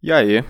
E 0.00 0.12
aí? 0.12 0.44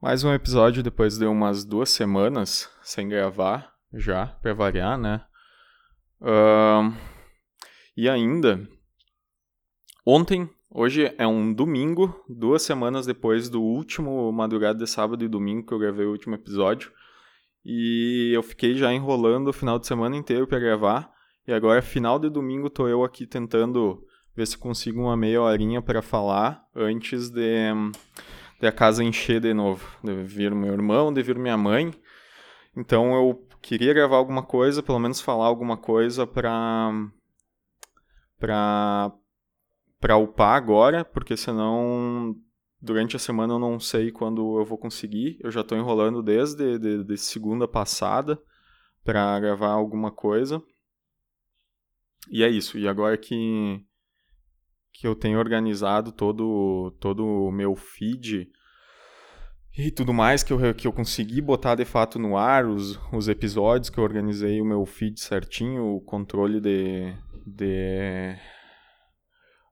Mais 0.00 0.22
um 0.22 0.32
episódio 0.32 0.80
depois 0.80 1.18
de 1.18 1.26
umas 1.26 1.64
duas 1.64 1.90
semanas 1.90 2.70
sem 2.80 3.08
gravar, 3.08 3.74
já, 3.92 4.28
pra 4.40 4.54
variar, 4.54 4.96
né? 4.96 5.24
Uh, 6.20 6.96
e 7.96 8.08
ainda, 8.08 8.64
ontem, 10.06 10.48
hoje 10.70 11.12
é 11.18 11.26
um 11.26 11.52
domingo, 11.52 12.14
duas 12.28 12.62
semanas 12.62 13.06
depois 13.06 13.48
do 13.48 13.60
último 13.60 14.30
madrugada 14.30 14.78
de 14.78 14.88
sábado 14.88 15.24
e 15.24 15.28
domingo 15.28 15.66
que 15.66 15.74
eu 15.74 15.80
gravei 15.80 16.06
o 16.06 16.12
último 16.12 16.36
episódio. 16.36 16.92
E 17.64 18.30
eu 18.32 18.42
fiquei 18.44 18.76
já 18.76 18.92
enrolando 18.92 19.48
o 19.48 19.52
final 19.52 19.80
de 19.80 19.88
semana 19.88 20.14
inteiro 20.14 20.46
para 20.46 20.60
gravar. 20.60 21.10
E 21.44 21.52
agora, 21.52 21.82
final 21.82 22.20
de 22.20 22.30
domingo, 22.30 22.70
tô 22.70 22.86
eu 22.86 23.02
aqui 23.02 23.26
tentando 23.26 24.06
ver 24.34 24.46
se 24.46 24.56
consigo 24.56 25.00
uma 25.00 25.16
meia 25.16 25.40
horinha 25.42 25.82
para 25.82 26.02
falar 26.02 26.66
antes 26.74 27.30
de, 27.30 27.72
de 28.60 28.66
a 28.66 28.72
casa 28.72 29.04
encher 29.04 29.40
de 29.40 29.52
novo. 29.52 29.86
De 30.02 30.14
vir 30.22 30.54
meu 30.54 30.72
irmão, 30.72 31.12
de 31.12 31.22
vir 31.22 31.38
minha 31.38 31.56
mãe. 31.56 31.92
Então 32.76 33.14
eu 33.14 33.46
queria 33.60 33.92
gravar 33.92 34.16
alguma 34.16 34.42
coisa, 34.42 34.82
pelo 34.82 34.98
menos 34.98 35.20
falar 35.20 35.46
alguma 35.46 35.76
coisa 35.76 36.26
para 36.26 36.90
para 38.38 39.12
para 40.00 40.16
upar 40.16 40.56
agora, 40.56 41.04
porque 41.04 41.36
senão 41.36 42.34
durante 42.80 43.14
a 43.14 43.18
semana 43.18 43.54
eu 43.54 43.58
não 43.58 43.78
sei 43.78 44.10
quando 44.10 44.58
eu 44.58 44.64
vou 44.64 44.76
conseguir. 44.76 45.38
Eu 45.40 45.50
já 45.52 45.60
estou 45.60 45.78
enrolando 45.78 46.22
desde 46.22 46.78
de, 46.78 47.04
de 47.04 47.16
segunda 47.16 47.68
passada 47.68 48.42
para 49.04 49.38
gravar 49.38 49.70
alguma 49.70 50.10
coisa. 50.10 50.60
E 52.30 52.42
é 52.42 52.48
isso. 52.48 52.78
E 52.78 52.88
agora 52.88 53.16
que 53.16 53.84
que 55.02 55.06
eu 55.08 55.16
tenho 55.16 55.40
organizado 55.40 56.12
todo, 56.12 56.92
todo 57.00 57.26
o 57.26 57.50
meu 57.50 57.74
feed 57.74 58.48
e 59.76 59.90
tudo 59.90 60.14
mais 60.14 60.44
que 60.44 60.52
eu, 60.52 60.72
que 60.72 60.86
eu 60.86 60.92
consegui 60.92 61.40
botar 61.40 61.74
de 61.74 61.84
fato 61.84 62.20
no 62.20 62.36
ar, 62.36 62.64
os, 62.66 63.00
os 63.12 63.26
episódios 63.26 63.90
que 63.90 63.98
eu 63.98 64.04
organizei 64.04 64.60
o 64.60 64.64
meu 64.64 64.86
feed 64.86 65.18
certinho, 65.18 65.96
o 65.96 66.00
controle 66.00 66.60
de. 66.60 67.12
de 67.44 68.36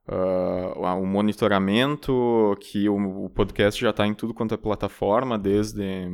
uh, 0.08 0.80
o 1.00 1.06
monitoramento, 1.06 2.56
que 2.60 2.88
o, 2.88 3.26
o 3.26 3.30
podcast 3.30 3.80
já 3.80 3.90
está 3.90 4.08
em 4.08 4.14
tudo 4.14 4.34
quanto 4.34 4.54
é 4.54 4.56
plataforma, 4.56 5.38
desde 5.38 6.10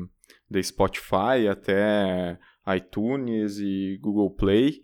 de 0.51 0.63
Spotify 0.63 1.49
até 1.51 2.39
iTunes 2.77 3.57
e 3.61 3.99
Google 3.99 4.31
Play. 4.31 4.83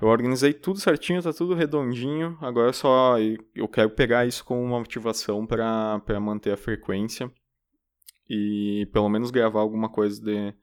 Eu 0.00 0.08
organizei 0.08 0.54
tudo 0.54 0.80
certinho, 0.80 1.22
tá 1.22 1.32
tudo 1.32 1.54
redondinho. 1.54 2.38
Agora 2.40 2.72
só 2.72 3.16
eu 3.54 3.68
quero 3.68 3.90
pegar 3.90 4.26
isso 4.26 4.44
como 4.44 4.62
uma 4.62 4.78
motivação 4.78 5.46
para 5.46 6.20
manter 6.20 6.52
a 6.52 6.56
frequência 6.56 7.30
e 8.28 8.88
pelo 8.92 9.08
menos 9.08 9.30
gravar 9.30 9.60
alguma 9.60 9.90
coisa 9.90 10.22
de, 10.22 10.54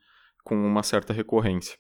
com 0.44 0.56
uma 0.56 0.82
certa 0.82 1.14
recorrência. 1.14 1.78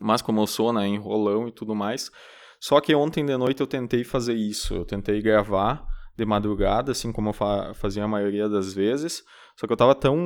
Mas 0.00 0.22
como 0.22 0.40
eu 0.40 0.46
sou, 0.46 0.72
né, 0.72 0.86
enrolão 0.86 1.46
e 1.46 1.52
tudo 1.52 1.74
mais. 1.74 2.10
Só 2.58 2.80
que 2.80 2.94
ontem 2.94 3.26
de 3.26 3.36
noite 3.36 3.60
eu 3.60 3.66
tentei 3.66 4.04
fazer 4.04 4.34
isso. 4.34 4.74
Eu 4.74 4.86
tentei 4.86 5.20
gravar 5.20 5.86
de 6.16 6.24
madrugada, 6.24 6.92
assim 6.92 7.12
como 7.12 7.30
eu 7.30 7.32
fa 7.34 7.74
fazia 7.74 8.04
a 8.04 8.08
maioria 8.08 8.48
das 8.48 8.72
vezes. 8.72 9.22
Só 9.56 9.66
que 9.66 9.72
eu 9.72 9.76
tava 9.76 9.94
tão. 9.94 10.16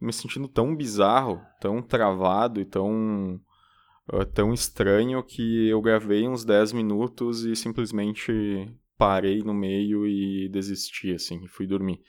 me 0.00 0.12
sentindo 0.12 0.48
tão 0.48 0.74
bizarro, 0.74 1.42
tão 1.60 1.82
travado 1.82 2.60
e 2.60 2.64
tão 2.64 3.38
uh, 4.10 4.24
tão 4.24 4.52
estranho 4.52 5.22
que 5.22 5.68
eu 5.68 5.80
gravei 5.80 6.26
uns 6.26 6.44
10 6.44 6.72
minutos 6.72 7.44
e 7.44 7.54
simplesmente 7.54 8.32
parei 8.96 9.42
no 9.42 9.52
meio 9.52 10.06
e 10.06 10.48
desisti, 10.48 11.12
assim, 11.12 11.44
e 11.44 11.48
fui 11.48 11.66
dormir. 11.66 12.00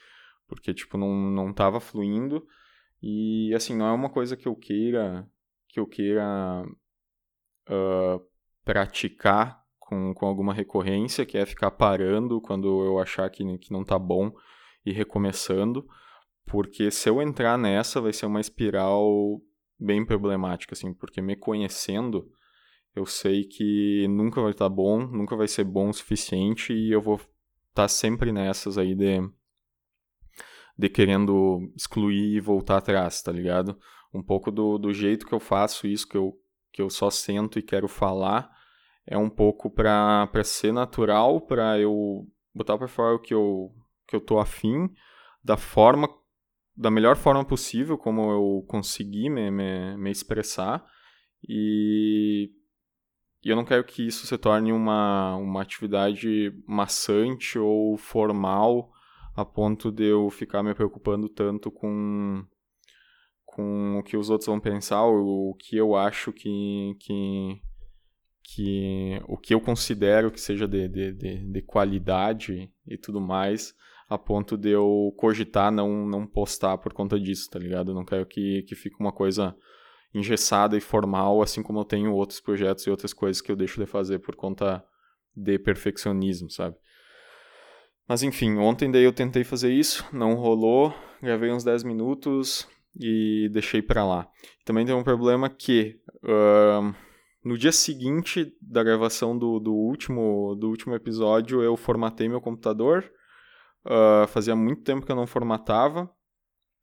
Porque, 0.48 0.74
tipo, 0.74 0.98
não, 0.98 1.14
não 1.14 1.52
tava 1.54 1.80
fluindo 1.80 2.46
e, 3.02 3.54
assim, 3.54 3.76
não 3.76 3.88
é 3.88 3.92
uma 3.92 4.10
coisa 4.10 4.38
que 4.38 4.48
eu 4.48 4.56
queira, 4.56 5.28
que 5.68 5.80
eu 5.80 5.88
queira 5.88 6.64
uh, 7.68 8.22
praticar 8.64 9.64
com, 9.80 10.14
com 10.14 10.26
alguma 10.26 10.54
recorrência, 10.54 11.26
que 11.26 11.38
é 11.38 11.46
ficar 11.46 11.72
parando 11.72 12.40
quando 12.40 12.84
eu 12.86 13.00
achar 13.00 13.30
que, 13.30 13.58
que 13.58 13.72
não 13.72 13.84
tá 13.84 14.00
bom 14.00 14.32
e 14.86 14.92
recomeçando, 14.92 15.88
porque 16.46 16.92
se 16.92 17.10
eu 17.10 17.22
entrar 17.22 17.58
nessa 17.58 18.02
vai 18.02 18.14
ser 18.14 18.26
uma 18.26 18.42
espiral 18.42 19.42
bem 19.80 20.06
problemática, 20.06 20.74
assim, 20.74 20.94
porque 20.94 21.22
me 21.22 21.36
conhecendo, 21.36 22.32
eu 22.96 23.06
sei 23.06 23.44
que 23.44 24.08
nunca 24.08 24.42
vai 24.42 24.52
estar 24.52 24.66
tá 24.66 24.70
bom, 24.70 25.06
nunca 25.08 25.36
vai 25.36 25.48
ser 25.48 25.64
bom 25.64 25.90
o 25.90 25.94
suficiente 25.94 26.74
e 26.74 26.92
eu 26.92 27.02
vou 27.02 27.16
estar 27.16 27.30
tá 27.74 27.88
sempre 27.88 28.32
nessas 28.32 28.78
aí 28.78 28.94
de, 28.96 29.20
de 30.78 30.90
querendo 30.90 31.72
excluir 31.76 32.36
e 32.36 32.40
voltar 32.40 32.78
atrás, 32.78 33.22
tá 33.22 33.32
ligado? 33.32 33.78
Um 34.14 34.22
pouco 34.22 34.52
do, 34.52 34.78
do 34.78 34.94
jeito 34.94 35.26
que 35.26 35.34
eu 35.34 35.40
faço 35.40 35.88
isso, 35.88 36.08
que 36.08 36.18
eu, 36.18 36.34
que 36.72 36.82
eu 36.82 36.90
só 36.90 37.10
sento 37.10 37.58
e 37.58 37.64
quero 37.64 37.88
falar, 37.88 38.50
é 39.06 39.18
um 39.18 39.30
pouco 39.30 39.70
para 39.70 40.30
ser 40.44 40.72
natural, 40.72 41.42
para 41.42 41.80
eu 41.80 42.28
botar 42.54 42.78
para 42.78 42.88
fora 42.88 43.16
o 43.16 43.20
que 43.20 43.34
eu, 43.34 43.72
que 44.08 44.16
eu 44.16 44.22
tô 44.22 44.40
afim, 44.40 44.90
da 45.44 45.58
forma 45.58 46.08
da 46.76 46.90
melhor 46.90 47.16
forma 47.16 47.46
possível, 47.46 47.98
como 47.98 48.32
eu 48.32 48.66
consegui 48.68 49.30
me, 49.30 49.52
me, 49.52 49.98
me 49.98 50.12
expressar. 50.12 50.84
E, 51.48 52.50
e, 53.44 53.50
eu 53.50 53.56
não 53.56 53.66
quero 53.66 53.84
que 53.84 54.06
isso 54.08 54.26
se 54.26 54.38
torne 54.38 54.72
uma, 54.72 55.36
uma 55.36 55.62
atividade 55.62 56.52
maçante 56.68 57.60
ou 57.60 57.98
formal 57.98 58.92
a 59.36 59.44
ponto 59.44 59.92
de 59.92 60.06
eu 60.06 60.30
ficar 60.30 60.64
me 60.64 60.74
preocupando 60.74 61.28
tanto 61.28 61.72
com, 61.72 62.46
com 63.46 64.00
o 64.00 64.04
que 64.04 64.16
os 64.16 64.30
outros 64.30 64.48
vão 64.48 64.60
pensar, 64.60 65.04
ou 65.04 65.52
o 65.52 65.56
que 65.56 65.76
eu 65.76 65.96
acho 65.96 66.32
que, 66.32 66.96
que, 67.00 67.62
que 68.44 69.22
o 69.28 69.38
que 69.38 69.54
eu 69.54 69.60
considero 69.60 70.32
que 70.32 70.40
seja 70.40 70.68
de, 70.68 70.88
de, 70.88 71.14
de, 71.14 71.52
de 71.52 71.62
qualidade 71.64 72.72
e 72.88 72.98
tudo 72.98 73.20
mais 73.20 73.76
a 74.10 74.18
ponto 74.18 74.58
de 74.58 74.70
eu 74.70 75.14
cogitar 75.18 75.72
não, 75.72 76.06
não 76.06 76.26
postar 76.28 76.78
por 76.78 76.94
conta 76.94 77.20
disso, 77.20 77.50
tá 77.50 77.60
ligado? 77.60 77.92
Eu 77.92 77.96
não 77.96 78.06
quero 78.06 78.26
que, 78.26 78.64
que 78.64 78.76
fique 78.76 78.96
uma 79.00 79.12
coisa 79.12 79.56
engessada 80.14 80.78
e 80.78 80.82
formal, 80.82 81.42
assim 81.42 81.64
como 81.64 81.80
eu 81.80 81.86
tenho 81.86 82.14
outros 82.14 82.40
projetos 82.40 82.86
e 82.86 82.90
outras 82.90 83.14
coisas 83.14 83.42
que 83.42 83.52
eu 83.52 83.56
deixo 83.56 83.80
de 83.80 83.88
fazer 83.88 84.20
por 84.20 84.36
conta 84.36 84.84
de 85.36 85.58
perfeccionismo, 85.58 86.50
sabe? 86.50 86.76
Mas 88.08 88.22
enfim, 88.22 88.58
ontem 88.58 88.92
daí 88.92 89.04
eu 89.04 89.14
tentei 89.14 89.44
fazer 89.44 89.72
isso, 89.72 90.06
não 90.12 90.36
rolou, 90.36 90.94
gravei 91.22 91.52
uns 91.52 91.64
10 91.64 91.84
minutos 91.84 92.68
e 93.00 93.50
deixei 93.52 93.82
para 93.82 94.06
lá. 94.06 94.28
Também 94.66 94.86
tem 94.86 94.94
um 94.94 95.04
problema 95.04 95.50
que 95.50 96.00
uh, 96.24 96.94
no 97.44 97.58
dia 97.58 97.72
seguinte 97.72 98.54
da 98.62 98.84
gravação 98.84 99.38
do, 99.38 99.60
do, 99.60 99.74
último, 99.74 100.56
do 100.56 100.70
último 100.70 100.94
episódio 100.96 101.62
eu 101.62 101.76
formatei 101.76 102.30
meu 102.30 102.42
computador, 102.42 103.10
Uh, 103.86 104.28
fazia 104.28 104.56
muito 104.56 104.84
tempo 104.84 105.06
que 105.06 105.12
eu 105.12 105.16
não 105.16 105.28
formatava. 105.28 106.10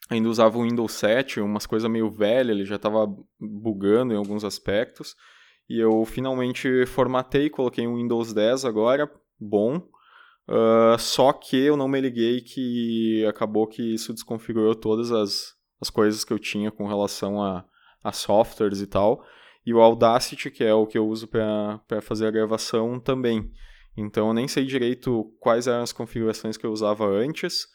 Ainda 0.09 0.29
usava 0.29 0.59
o 0.59 0.63
Windows 0.63 0.93
7, 0.93 1.41
umas 1.41 1.67
coisas 1.67 1.89
meio 1.91 2.11
velhas, 2.11 2.57
ele 2.57 2.65
já 2.65 2.77
estava 2.77 3.07
bugando 3.39 4.13
em 4.13 4.17
alguns 4.17 4.45
aspectos. 4.45 5.15
E 5.69 5.79
eu 5.79 6.05
finalmente 6.05 6.85
formatei, 6.87 7.49
coloquei 7.49 7.87
o 7.87 7.95
Windows 7.95 8.33
10 8.33 8.65
agora, 8.65 9.11
bom. 9.39 9.77
Uh, 10.49 10.99
só 10.99 11.33
que 11.33 11.57
eu 11.57 11.77
não 11.77 11.87
me 11.87 12.01
liguei 12.01 12.41
que 12.41 13.25
acabou 13.27 13.69
que 13.69 13.95
isso 13.95 14.13
desconfigurou 14.13 14.75
todas 14.75 15.13
as, 15.13 15.55
as 15.81 15.89
coisas 15.89 16.25
que 16.25 16.33
eu 16.33 16.41
tinha 16.41 16.73
com 16.73 16.89
relação 16.89 17.41
a, 17.41 17.65
a 18.03 18.11
softwares 18.11 18.81
e 18.81 18.87
tal. 18.87 19.25
E 19.65 19.73
o 19.73 19.81
Audacity, 19.81 20.51
que 20.51 20.65
é 20.65 20.75
o 20.75 20.87
que 20.87 20.99
eu 20.99 21.07
uso 21.07 21.29
para 21.29 22.01
fazer 22.03 22.27
a 22.27 22.31
gravação, 22.33 22.99
também. 22.99 23.53
Então 24.01 24.29
eu 24.29 24.35
nem 24.35 24.49
sei 24.49 24.65
direito 24.65 25.25
quais 25.39 25.67
eram 25.67 25.83
as 25.83 25.93
configurações 25.93 26.57
que 26.57 26.67
eu 26.67 26.73
usava 26.73 27.07
antes 27.07 27.67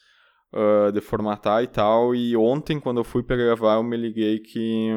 uh, 0.52 0.92
de 0.92 1.00
formatar 1.00 1.62
e 1.62 1.66
tal. 1.66 2.14
E 2.14 2.36
ontem, 2.36 2.80
quando 2.80 2.98
eu 2.98 3.04
fui 3.04 3.22
para 3.22 3.36
gravar, 3.36 3.76
eu 3.76 3.82
me 3.82 3.96
liguei 3.96 4.40
que, 4.40 4.90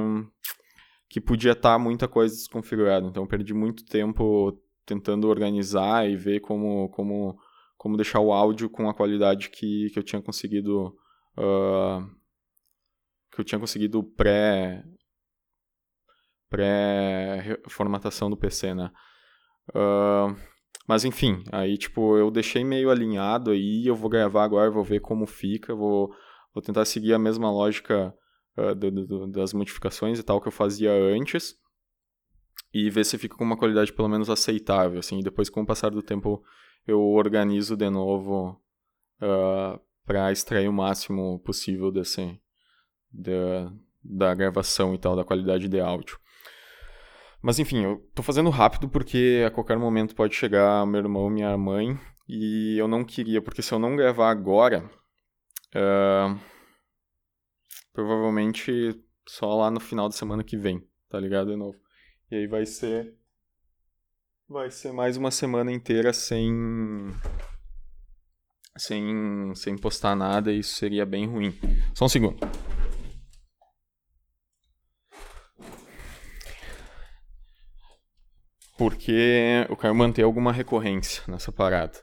que 1.10 1.22
podia 1.22 1.52
estar 1.52 1.74
tá 1.74 1.80
muita 1.80 2.08
coisa 2.08 2.36
desconfigurada. 2.36 3.08
Então 3.08 3.24
eu 3.24 3.28
perdi 3.28 3.54
muito 3.54 3.86
tempo 3.86 4.58
tentando 4.86 5.28
organizar 5.28 6.10
e 6.10 6.16
ver 6.16 6.40
como, 6.40 6.90
como, 6.90 7.40
como 7.78 7.96
deixar 7.96 8.20
o 8.20 8.34
áudio 8.34 8.70
com 8.70 8.90
a 8.90 8.94
qualidade 8.94 9.50
que, 9.50 9.90
que 9.92 10.00
eu 10.00 10.04
tinha 10.04 10.22
conseguido. 10.22 10.96
Uh, 11.38 12.20
que 13.32 13.40
eu 13.40 13.46
tinha 13.46 13.60
conseguido 13.60 14.04
pré 14.04 14.84
pré-formatação 16.50 18.28
do 18.28 18.36
PC, 18.36 18.74
né? 18.74 18.92
Uh, 19.70 20.36
mas 20.88 21.06
enfim, 21.06 21.44
aí 21.52 21.78
tipo, 21.78 22.18
eu 22.18 22.32
deixei 22.32 22.64
meio 22.64 22.90
alinhado 22.90 23.52
aí, 23.52 23.86
eu 23.86 23.96
vou 23.96 24.10
gravar 24.10 24.44
agora, 24.44 24.72
vou 24.72 24.84
ver 24.84 25.00
como 25.00 25.26
fica, 25.26 25.76
vou, 25.76 26.14
vou 26.54 26.62
tentar 26.64 26.86
seguir 26.86 27.14
a 27.14 27.20
mesma 27.20 27.52
lógica 27.52 28.14
uh, 28.58 28.74
do, 28.76 28.92
do, 28.92 29.28
das 29.28 29.54
modificações 29.54 30.20
e 30.20 30.24
tal 30.24 30.42
que 30.42 30.48
eu 30.48 30.52
fazia 30.52 30.92
antes 30.92 31.56
e 32.74 32.90
ver 32.90 33.06
se 33.06 33.18
fica 33.18 33.36
com 33.36 33.44
uma 33.44 33.58
qualidade 33.58 33.94
pelo 33.94 34.10
menos 34.10 34.30
aceitável, 34.30 35.00
assim, 35.00 35.22
depois 35.22 35.50
com 35.50 35.62
o 35.62 35.66
passar 35.66 35.92
do 35.92 36.02
tempo 36.02 36.44
eu 36.88 37.02
organizo 37.02 37.76
de 37.76 37.90
novo 37.90 38.60
uh, 39.22 39.80
para 40.06 40.32
extrair 40.32 40.68
o 40.68 40.74
máximo 40.74 41.40
possível 41.40 41.92
desse, 41.92 42.40
da, 43.12 43.72
da 44.04 44.34
gravação 44.34 44.96
e 44.96 44.98
tal, 44.98 45.16
da 45.16 45.24
qualidade 45.24 45.68
de 45.68 45.80
áudio. 45.80 46.20
Mas 47.42 47.58
enfim, 47.58 47.84
eu 47.84 48.10
tô 48.14 48.22
fazendo 48.22 48.50
rápido 48.50 48.90
porque 48.90 49.44
a 49.48 49.52
qualquer 49.52 49.78
momento 49.78 50.16
pode 50.16 50.36
chegar 50.36 50.86
meu 50.86 51.00
irmão, 51.00 51.30
minha 51.30 51.58
mãe, 51.58 51.98
e 52.28 52.78
eu 52.78 52.88
não 52.88 53.04
queria, 53.04 53.42
porque 53.42 53.62
se 53.62 53.74
eu 53.74 53.80
não 53.80 53.96
gravar 53.96 54.30
agora, 54.30 54.84
uh, 55.74 56.40
provavelmente 57.94 59.02
só 59.28 59.56
lá 59.56 59.72
no 59.72 59.80
final 59.80 60.10
da 60.10 60.16
semana 60.16 60.44
que 60.44 60.58
vem, 60.58 60.86
tá 61.10 61.20
ligado? 61.20 61.52
De 61.52 61.56
novo. 61.56 61.78
E 62.30 62.36
aí 62.36 62.48
vai 62.48 62.66
ser. 62.66 63.16
Vai 64.48 64.70
ser 64.70 64.92
mais 64.92 65.16
uma 65.16 65.32
semana 65.32 65.72
inteira 65.72 66.12
sem. 66.12 66.52
Sem, 68.78 69.54
sem 69.56 69.78
postar 69.78 70.16
nada, 70.16 70.52
e 70.52 70.60
isso 70.60 70.76
seria 70.76 71.06
bem 71.06 71.28
ruim. 71.28 71.54
Só 71.94 72.06
um 72.06 72.10
segundo. 72.10 72.38
Porque 78.80 79.66
eu 79.68 79.76
quero 79.76 79.94
manter 79.94 80.24
alguma 80.24 80.54
recorrência 80.54 81.22
nessa 81.28 81.52
parada. 81.52 82.00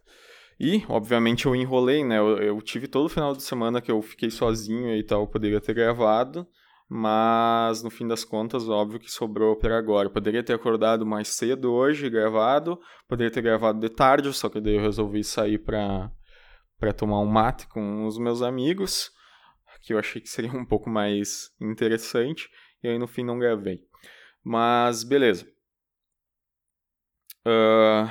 E, 0.60 0.84
obviamente, 0.90 1.46
eu 1.46 1.56
enrolei, 1.56 2.04
né? 2.04 2.18
Eu, 2.18 2.36
eu, 2.36 2.60
tive 2.60 2.86
todo 2.86 3.06
o 3.06 3.08
final 3.08 3.34
de 3.34 3.42
semana 3.42 3.80
que 3.80 3.90
eu 3.90 4.02
fiquei 4.02 4.30
sozinho 4.30 4.94
e 4.94 5.02
tal, 5.02 5.22
eu 5.22 5.26
poderia 5.26 5.58
ter 5.58 5.72
gravado, 5.72 6.46
mas 6.86 7.82
no 7.82 7.88
fim 7.88 8.06
das 8.06 8.24
contas, 8.24 8.68
óbvio 8.68 9.00
que 9.00 9.10
sobrou 9.10 9.56
para 9.56 9.78
agora. 9.78 10.08
Eu 10.08 10.12
poderia 10.12 10.42
ter 10.42 10.52
acordado 10.52 11.06
mais 11.06 11.28
cedo 11.28 11.72
hoje, 11.72 12.10
gravado, 12.10 12.78
poderia 13.08 13.32
ter 13.32 13.40
gravado 13.40 13.80
de 13.80 13.88
tarde, 13.88 14.30
só 14.34 14.50
que 14.50 14.60
daí 14.60 14.74
eu 14.74 14.82
resolvi 14.82 15.24
sair 15.24 15.58
para 15.58 16.10
para 16.78 16.92
tomar 16.92 17.20
um 17.20 17.26
mate 17.26 17.66
com 17.68 18.04
os 18.04 18.18
meus 18.18 18.42
amigos, 18.42 19.10
que 19.80 19.94
eu 19.94 19.98
achei 19.98 20.20
que 20.20 20.28
seria 20.28 20.52
um 20.52 20.64
pouco 20.64 20.90
mais 20.90 21.50
interessante, 21.58 22.50
e 22.82 22.88
aí 22.88 22.98
no 22.98 23.06
fim 23.06 23.24
não 23.24 23.38
gravei. 23.38 23.80
Mas 24.44 25.02
beleza. 25.02 25.55
Uh, 27.46 28.10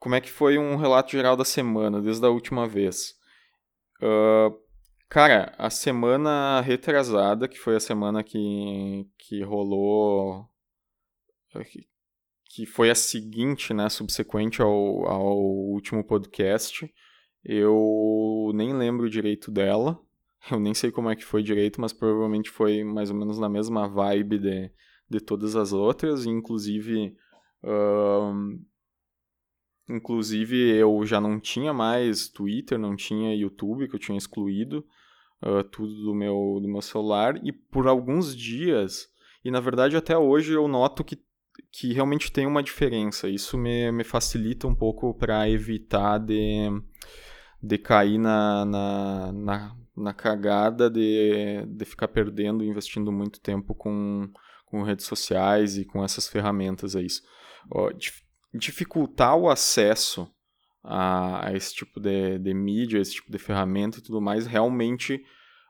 como 0.00 0.16
é 0.16 0.20
que 0.20 0.30
foi 0.30 0.58
um 0.58 0.74
relato 0.74 1.12
geral 1.12 1.36
da 1.36 1.44
semana, 1.44 2.02
desde 2.02 2.26
a 2.26 2.28
última 2.28 2.66
vez? 2.66 3.14
Uh, 4.02 4.52
cara, 5.08 5.54
a 5.56 5.70
semana 5.70 6.60
retrasada, 6.60 7.46
que 7.46 7.56
foi 7.56 7.76
a 7.76 7.80
semana 7.80 8.24
que, 8.24 9.08
que 9.16 9.44
rolou. 9.44 10.44
Que 12.50 12.66
foi 12.66 12.90
a 12.90 12.96
seguinte, 12.96 13.72
né? 13.72 13.88
Subsequente 13.88 14.60
ao, 14.60 15.06
ao 15.06 15.38
último 15.38 16.02
podcast. 16.02 16.92
Eu 17.44 18.50
nem 18.54 18.74
lembro 18.74 19.08
direito 19.08 19.52
dela. 19.52 20.00
Eu 20.50 20.58
nem 20.58 20.74
sei 20.74 20.90
como 20.90 21.08
é 21.10 21.16
que 21.16 21.24
foi 21.24 21.44
direito, 21.44 21.80
mas 21.80 21.92
provavelmente 21.92 22.50
foi 22.50 22.82
mais 22.82 23.08
ou 23.08 23.16
menos 23.16 23.38
na 23.38 23.48
mesma 23.48 23.88
vibe 23.88 24.38
de, 24.38 24.72
de 25.08 25.20
todas 25.20 25.56
as 25.56 25.72
outras, 25.72 26.26
inclusive. 26.26 27.16
Inclusive 29.88 30.56
eu 30.76 31.04
já 31.04 31.20
não 31.20 31.38
tinha 31.38 31.72
mais 31.72 32.28
Twitter, 32.28 32.78
não 32.78 32.96
tinha 32.96 33.36
YouTube, 33.36 33.86
que 33.86 33.94
eu 33.94 34.00
tinha 34.00 34.16
excluído 34.16 34.84
uh, 35.42 35.62
tudo 35.64 35.94
do 36.02 36.14
meu, 36.14 36.58
do 36.60 36.68
meu 36.68 36.80
celular, 36.80 37.38
e 37.44 37.52
por 37.52 37.86
alguns 37.86 38.34
dias, 38.34 39.08
e 39.44 39.50
na 39.50 39.60
verdade 39.60 39.96
até 39.96 40.16
hoje 40.16 40.54
eu 40.54 40.66
noto 40.66 41.04
que, 41.04 41.18
que 41.70 41.92
realmente 41.92 42.32
tem 42.32 42.46
uma 42.46 42.62
diferença. 42.62 43.28
Isso 43.28 43.58
me, 43.58 43.92
me 43.92 44.04
facilita 44.04 44.66
um 44.66 44.74
pouco 44.74 45.12
para 45.12 45.48
evitar 45.50 46.18
de, 46.18 46.70
de 47.62 47.76
cair 47.76 48.16
na, 48.18 48.64
na, 48.64 49.32
na, 49.32 49.76
na 49.94 50.14
cagada 50.14 50.88
de, 50.88 51.66
de 51.66 51.84
ficar 51.84 52.08
perdendo, 52.08 52.64
investindo 52.64 53.12
muito 53.12 53.38
tempo 53.38 53.74
com 53.74 54.30
com 54.74 54.82
redes 54.82 55.06
sociais 55.06 55.78
e 55.78 55.84
com 55.84 56.02
essas 56.04 56.26
ferramentas 56.26 56.96
aí. 56.96 57.06
Dificultar 58.52 59.36
o 59.36 59.48
acesso 59.48 60.28
a, 60.82 61.46
a 61.48 61.56
esse 61.56 61.72
tipo 61.72 62.00
de, 62.00 62.40
de 62.40 62.52
mídia, 62.52 62.98
esse 62.98 63.12
tipo 63.12 63.30
de 63.30 63.38
ferramenta 63.38 64.00
e 64.00 64.02
tudo 64.02 64.20
mais, 64.20 64.46
realmente 64.48 65.24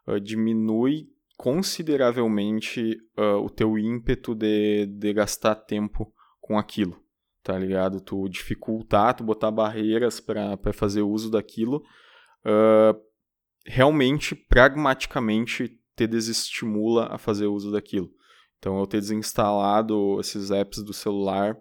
uh, 0.06 0.18
diminui 0.18 1.10
consideravelmente 1.36 2.96
uh, 3.18 3.44
o 3.44 3.50
teu 3.50 3.78
ímpeto 3.78 4.34
de, 4.34 4.86
de 4.86 5.12
gastar 5.12 5.54
tempo 5.54 6.10
com 6.40 6.58
aquilo, 6.58 6.98
tá 7.42 7.58
ligado? 7.58 8.00
Tu 8.00 8.26
dificultar, 8.30 9.14
tu 9.14 9.22
botar 9.22 9.50
barreiras 9.50 10.18
para 10.18 10.72
fazer 10.72 11.02
uso 11.02 11.30
daquilo, 11.30 11.84
uh, 12.46 12.98
realmente, 13.66 14.34
pragmaticamente, 14.34 15.78
te 15.94 16.06
desestimula 16.06 17.08
a 17.10 17.18
fazer 17.18 17.48
uso 17.48 17.70
daquilo. 17.70 18.10
Então, 18.64 18.78
eu 18.78 18.86
ter 18.86 18.98
desinstalado 18.98 20.18
esses 20.18 20.50
apps 20.50 20.82
do 20.82 20.94
celular 20.94 21.54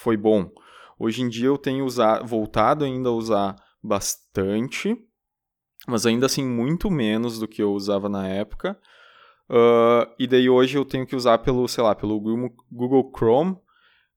foi 0.00 0.16
bom. 0.16 0.50
Hoje 0.98 1.22
em 1.22 1.28
dia 1.28 1.46
eu 1.46 1.56
tenho 1.56 1.84
usado, 1.84 2.26
voltado 2.26 2.84
ainda 2.84 3.10
a 3.10 3.12
usar 3.12 3.54
bastante, 3.80 5.00
mas 5.86 6.06
ainda 6.06 6.26
assim 6.26 6.44
muito 6.44 6.90
menos 6.90 7.38
do 7.38 7.46
que 7.46 7.62
eu 7.62 7.72
usava 7.72 8.08
na 8.08 8.26
época. 8.26 8.76
Uh, 9.48 10.10
e 10.18 10.26
daí 10.26 10.50
hoje 10.50 10.76
eu 10.76 10.84
tenho 10.84 11.06
que 11.06 11.14
usar 11.14 11.38
pelo, 11.38 11.68
sei 11.68 11.84
lá, 11.84 11.94
pelo 11.94 12.18
Google 12.18 13.12
Chrome, 13.16 13.52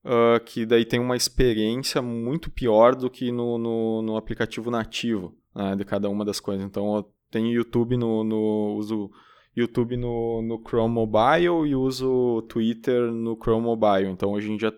uh, 0.04 0.44
que 0.44 0.66
daí 0.66 0.86
tem 0.86 1.00
uma 1.00 1.16
experiência 1.16 2.02
muito 2.02 2.50
pior 2.50 2.96
do 2.96 3.08
que 3.08 3.32
no, 3.32 3.60
no, 3.60 4.02
no 4.02 4.18
aplicativo 4.18 4.72
nativo 4.72 5.38
né, 5.54 5.76
de 5.76 5.86
cada 5.86 6.10
uma 6.10 6.26
das 6.26 6.40
coisas. 6.40 6.66
Então 6.66 6.96
eu 6.96 7.14
tenho 7.30 7.54
YouTube 7.54 7.98
no, 7.98 8.24
no 8.24 8.76
uso 8.78 9.12
YouTube 9.56 9.98
no, 9.98 10.42
no 10.42 10.62
Chrome 10.68 10.94
Mobile 10.94 11.68
e 11.70 11.76
uso 11.76 12.42
Twitter 12.50 13.12
no 13.12 13.36
Chrome 13.36 13.64
Mobile. 13.66 14.10
Então 14.10 14.32
hoje 14.32 14.52
em 14.52 14.58
dia 14.58 14.74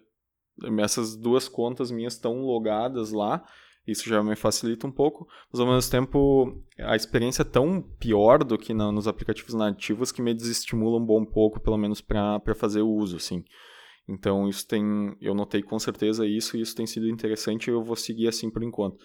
essas 0.80 1.16
duas 1.16 1.48
contas 1.48 1.92
minhas 1.92 2.14
estão 2.14 2.42
logadas 2.42 3.12
lá. 3.12 3.44
Isso 3.88 4.10
já 4.10 4.24
me 4.24 4.36
facilita 4.36 4.88
um 4.88 4.92
pouco, 4.92 5.28
mas 5.52 5.60
ao 5.60 5.68
mesmo 5.68 5.92
tempo 5.92 6.64
a 6.80 6.96
experiência 6.96 7.44
é 7.44 7.46
tão 7.46 7.82
pior 8.00 8.44
do 8.44 8.58
que 8.58 8.74
na, 8.74 8.92
nos 8.92 9.08
aplicativos 9.08 9.54
nativos 9.54 10.12
que 10.12 10.24
me 10.24 10.34
desestimula 10.34 10.98
um 10.98 11.06
bom 11.06 11.24
pouco, 11.24 11.60
pelo 11.60 11.78
menos 11.78 12.02
para 12.02 12.42
fazer 12.56 12.82
o 12.82 12.90
uso, 12.90 13.18
assim. 13.18 13.44
Então 14.08 14.48
isso 14.48 14.68
tem, 14.68 15.16
eu 15.22 15.36
notei 15.36 15.62
com 15.62 15.78
certeza 15.78 16.26
isso 16.26 16.58
e 16.58 16.62
isso 16.62 16.76
tem 16.76 16.88
sido 16.88 17.08
interessante 17.08 17.68
e 17.68 17.72
eu 17.72 17.84
vou 17.84 17.96
seguir 17.96 18.28
assim 18.28 18.50
por 18.50 18.64
enquanto. 18.64 18.98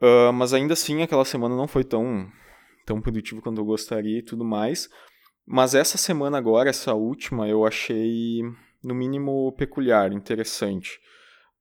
Uh, 0.00 0.32
mas 0.32 0.54
ainda 0.54 0.72
assim 0.72 1.02
aquela 1.02 1.24
semana 1.24 1.54
não 1.54 1.68
foi 1.68 1.84
tão 1.84 2.26
tão 2.84 3.00
produtivo 3.00 3.42
quanto 3.42 3.60
eu 3.60 3.64
gostaria 3.64 4.18
e 4.18 4.22
tudo 4.22 4.44
mais. 4.44 4.88
Mas 5.46 5.74
essa 5.74 5.98
semana 5.98 6.38
agora, 6.38 6.70
essa 6.70 6.94
última, 6.94 7.48
eu 7.48 7.66
achei 7.66 8.42
no 8.82 8.94
mínimo 8.94 9.52
peculiar, 9.52 10.12
interessante. 10.12 11.00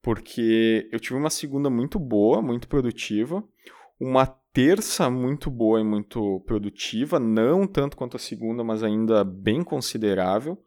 Porque 0.01 0.87
eu 0.91 0.99
tive 0.99 1.15
uma 1.15 1.29
segunda 1.29 1.69
muito 1.69 1.99
boa, 1.99 2.41
muito 2.41 2.67
produtiva, 2.67 3.43
uma 3.99 4.25
terça 4.53 5.09
muito 5.09 5.49
boa 5.49 5.79
e 5.79 5.83
muito 5.83 6.41
produtiva, 6.45 7.19
não 7.19 7.67
tanto 7.67 7.97
quanto 7.97 8.15
a 8.15 8.19
segunda, 8.19 8.63
mas 8.63 8.83
ainda 8.83 9.23
bem 9.23 9.63
considerável. 9.63 10.57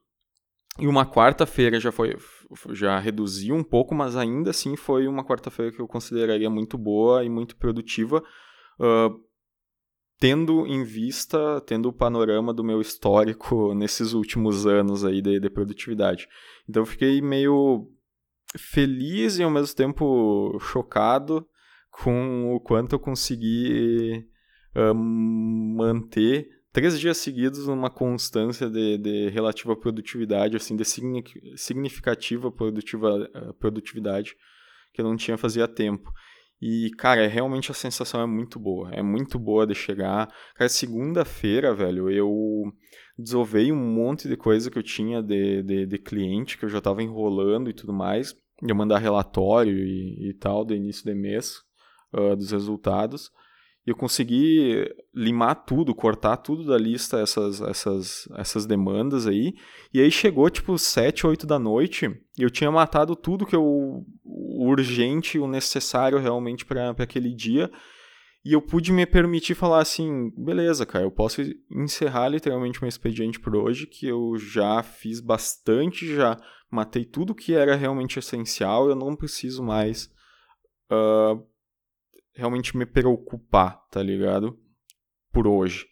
E 0.79 0.87
uma 0.87 1.05
quarta-feira 1.05 1.79
já 1.79 1.93
foi 1.93 2.17
já 2.71 2.99
reduziu 2.99 3.55
um 3.55 3.65
pouco, 3.65 3.95
mas 3.95 4.17
ainda 4.17 4.51
assim 4.51 4.77
foi 4.77 5.07
uma 5.07 5.25
quarta-feira 5.25 5.73
que 5.73 5.81
eu 5.81 5.89
consideraria 5.89 6.49
muito 6.49 6.79
boa 6.79 7.25
e 7.25 7.29
muito 7.29 7.57
produtiva. 7.57 8.23
Uh, 8.79 9.21
tendo 10.23 10.65
em 10.69 10.85
vista, 10.85 11.61
tendo 11.63 11.89
o 11.89 11.93
panorama 11.93 12.55
do 12.55 12.63
meu 12.63 12.81
histórico 12.81 13.75
nesses 13.75 14.13
últimos 14.13 14.69
anos 14.69 15.05
aí 15.05 15.21
de, 15.21 15.41
de 15.41 15.51
produtividade. 15.51 16.29
Então 16.69 16.83
eu 16.83 16.87
fiquei 16.87 17.21
meio 17.21 17.91
feliz 18.57 19.41
e 19.41 19.43
ao 19.43 19.51
mesmo 19.51 19.75
tempo 19.75 20.57
chocado 20.61 21.45
com 21.91 22.55
o 22.55 22.61
quanto 22.61 22.93
eu 22.93 23.01
consegui 23.01 24.25
uh, 24.77 24.95
manter 24.95 26.49
três 26.73 27.01
dias 27.01 27.17
seguidos 27.17 27.67
numa 27.67 27.91
constância 27.91 28.71
de, 28.71 28.99
de 28.99 29.29
relativa 29.31 29.75
produtividade, 29.75 30.57
assim, 30.57 30.77
de 30.77 30.85
significativa 31.57 32.49
produtiva, 32.49 33.29
uh, 33.35 33.55
produtividade 33.55 34.37
que 34.95 35.01
eu 35.01 35.05
não 35.05 35.17
tinha 35.17 35.37
fazia 35.37 35.67
tempo. 35.67 36.13
E, 36.63 36.91
cara, 36.91 37.25
é, 37.25 37.27
realmente 37.27 37.73
a 37.73 37.75
sensação 37.75 38.21
é 38.21 38.27
muito 38.27 38.57
boa. 38.57 38.89
É 38.93 39.03
muito 39.03 39.37
boa 39.37 39.67
de 39.67 39.75
chegar. 39.75 40.33
Cara, 40.55 40.69
segunda-feira, 40.69 41.75
velho, 41.75 42.09
eu 42.09 42.73
desovei 43.19 43.73
um 43.73 43.77
monte 43.77 44.29
de 44.29 44.37
coisa 44.37 44.71
que 44.71 44.79
eu 44.79 44.83
tinha 44.83 45.21
de, 45.21 45.61
de, 45.65 45.87
de 45.87 45.99
cliente, 45.99 46.57
que 46.57 46.65
eu 46.65 46.69
já 46.69 46.81
tava 46.81 47.03
enrolando 47.03 47.69
e 47.69 47.73
tudo 47.73 47.93
mais. 47.93 48.37
Eu 48.63 48.77
mandar 48.77 48.99
relatório 48.99 49.77
e, 49.77 50.29
e 50.31 50.35
tal 50.35 50.65
do 50.65 50.73
início 50.73 51.05
de 51.05 51.13
mês 51.13 51.57
uh, 52.15 52.37
dos 52.37 52.53
resultados. 52.53 53.33
E 53.87 53.91
eu 53.91 53.97
consegui 53.97 54.89
limar 55.13 55.65
tudo, 55.65 55.95
cortar 55.95 56.37
tudo 56.37 56.65
da 56.65 56.79
lista, 56.79 57.19
essas, 57.19 57.61
essas, 57.61 58.29
essas 58.37 58.65
demandas 58.65 59.27
aí. 59.27 59.55
E 59.93 60.01
aí 60.01 60.11
chegou 60.11 60.49
tipo 60.49 60.79
7, 60.79 61.27
8 61.27 61.47
da 61.47 61.59
noite 61.59 62.07
e 62.39 62.43
eu 62.43 62.51
tinha 62.51 62.71
matado 62.71 63.17
tudo 63.17 63.47
que 63.47 63.57
eu. 63.57 63.65
o 63.65 64.69
urgente, 64.69 65.39
o 65.39 65.49
necessário 65.49 66.19
realmente 66.19 66.65
para 66.65 66.91
aquele 66.91 67.35
dia. 67.35 67.71
E 68.45 68.53
eu 68.53 68.63
pude 68.63 68.93
me 68.93 69.07
permitir 69.07 69.55
falar 69.55 69.81
assim: 69.81 70.33
beleza, 70.37 70.87
cara, 70.87 71.05
eu 71.05 71.11
posso 71.11 71.43
encerrar 71.71 72.29
literalmente 72.29 72.81
meu 72.81 72.89
expediente 72.89 73.39
por 73.39 73.55
hoje, 73.57 73.87
que 73.87 74.07
eu 74.07 74.37
já 74.37 74.83
fiz 74.83 75.21
bastante, 75.21 76.15
já 76.15 76.41
matei 76.71 77.05
tudo 77.05 77.35
que 77.35 77.55
era 77.55 77.77
realmente 77.77 78.19
essencial, 78.19 78.89
eu 78.89 78.97
não 78.97 79.15
preciso 79.15 79.63
mais. 79.63 80.11
Uh, 80.91 81.43
realmente 82.35 82.77
me 82.77 82.87
preocupar, 82.87 83.87
tá 83.91 84.03
ligado? 84.03 84.59
Por 85.33 85.47
hoje. 85.47 85.87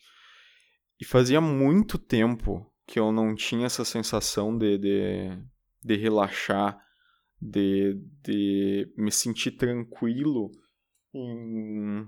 E 1.00 1.04
fazia 1.04 1.40
muito 1.40 1.98
tempo 1.98 2.66
que 2.86 2.98
eu 2.98 3.12
não 3.12 3.34
tinha 3.34 3.66
essa 3.66 3.84
sensação 3.84 4.56
de, 4.56 4.76
de, 4.78 5.38
de 5.82 5.96
relaxar, 5.96 6.78
de, 7.40 7.94
de 8.22 8.92
me 8.96 9.10
sentir 9.10 9.52
tranquilo 9.52 10.50
em, 11.14 12.06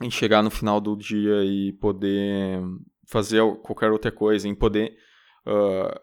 em 0.00 0.10
chegar 0.10 0.42
no 0.42 0.50
final 0.50 0.80
do 0.80 0.96
dia 0.96 1.44
e 1.44 1.72
poder 1.72 2.60
fazer 3.08 3.42
qualquer 3.62 3.90
outra 3.90 4.12
coisa, 4.12 4.46
em 4.46 4.54
poder 4.54 4.96
uh, 5.46 5.98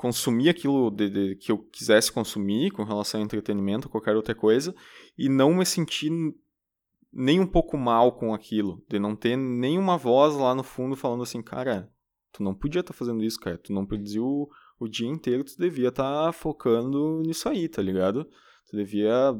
consumir 0.00 0.48
aquilo 0.48 0.90
de, 0.90 1.10
de, 1.10 1.36
que 1.36 1.52
eu 1.52 1.58
quisesse 1.58 2.10
consumir 2.10 2.70
com 2.70 2.84
relação 2.84 3.20
a 3.20 3.22
entretenimento, 3.22 3.86
qualquer 3.86 4.16
outra 4.16 4.34
coisa, 4.34 4.74
e 5.16 5.28
não 5.28 5.52
me 5.52 5.66
sentir 5.66 6.10
nem 7.12 7.38
um 7.38 7.46
pouco 7.46 7.76
mal 7.76 8.12
com 8.12 8.32
aquilo, 8.32 8.82
de 8.88 8.98
não 8.98 9.14
ter 9.14 9.36
nenhuma 9.36 9.98
voz 9.98 10.34
lá 10.34 10.54
no 10.54 10.62
fundo 10.62 10.96
falando 10.96 11.22
assim, 11.22 11.42
cara, 11.42 11.92
tu 12.32 12.42
não 12.42 12.54
podia 12.54 12.80
estar 12.80 12.94
tá 12.94 12.98
fazendo 12.98 13.22
isso, 13.22 13.38
cara, 13.38 13.58
tu 13.58 13.74
não 13.74 13.84
produziu 13.84 14.24
o, 14.24 14.48
o 14.78 14.88
dia 14.88 15.06
inteiro, 15.06 15.44
tu 15.44 15.54
devia 15.58 15.88
estar 15.88 16.24
tá 16.24 16.32
focando 16.32 17.20
nisso 17.20 17.46
aí, 17.46 17.68
tá 17.68 17.82
ligado? 17.82 18.24
Tu 18.70 18.78
devia 18.78 19.34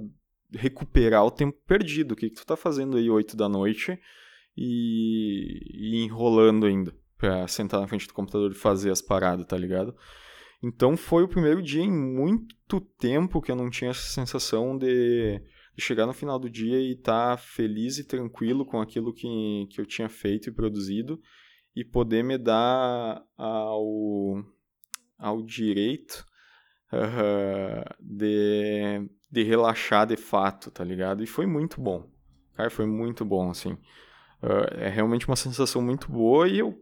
recuperar 0.52 1.24
o 1.24 1.30
tempo 1.30 1.56
perdido, 1.66 2.12
o 2.12 2.16
que, 2.16 2.28
que 2.28 2.36
tu 2.36 2.44
tá 2.44 2.54
fazendo 2.54 2.98
aí 2.98 3.08
oito 3.08 3.34
da 3.34 3.48
noite 3.48 3.98
e, 4.54 5.58
e 5.72 6.04
enrolando 6.04 6.66
ainda 6.66 6.94
pra 7.16 7.48
sentar 7.48 7.80
na 7.80 7.88
frente 7.88 8.06
do 8.06 8.12
computador 8.12 8.50
e 8.50 8.54
fazer 8.54 8.90
as 8.90 9.00
paradas, 9.00 9.46
tá 9.46 9.56
ligado? 9.56 9.96
Então 10.62 10.96
foi 10.96 11.22
o 11.22 11.28
primeiro 11.28 11.62
dia 11.62 11.82
em 11.82 11.90
muito 11.90 12.80
tempo 12.80 13.40
que 13.40 13.50
eu 13.50 13.56
não 13.56 13.70
tinha 13.70 13.90
essa 13.90 14.12
sensação 14.12 14.76
de, 14.76 15.40
de 15.74 15.82
chegar 15.82 16.06
no 16.06 16.12
final 16.12 16.38
do 16.38 16.50
dia 16.50 16.78
e 16.78 16.92
estar 16.92 17.36
tá 17.36 17.36
feliz 17.36 17.98
e 17.98 18.04
tranquilo 18.04 18.66
com 18.66 18.80
aquilo 18.80 19.12
que, 19.12 19.66
que 19.70 19.80
eu 19.80 19.86
tinha 19.86 20.08
feito 20.08 20.48
e 20.48 20.52
produzido 20.52 21.20
e 21.74 21.84
poder 21.84 22.22
me 22.22 22.36
dar 22.36 23.22
ao, 23.38 24.44
ao 25.18 25.42
direito 25.42 26.26
uh, 26.92 27.94
de, 27.98 29.08
de 29.30 29.42
relaxar 29.42 30.06
de 30.06 30.16
fato, 30.16 30.70
tá 30.70 30.84
ligado? 30.84 31.22
E 31.22 31.26
foi 31.26 31.46
muito 31.46 31.80
bom. 31.80 32.10
Cara, 32.54 32.68
foi 32.68 32.86
muito 32.86 33.24
bom, 33.24 33.50
assim. 33.50 33.72
Uh, 34.42 34.74
é 34.78 34.88
realmente 34.88 35.26
uma 35.26 35.36
sensação 35.36 35.80
muito 35.80 36.10
boa 36.10 36.48
e 36.48 36.58
eu 36.58 36.78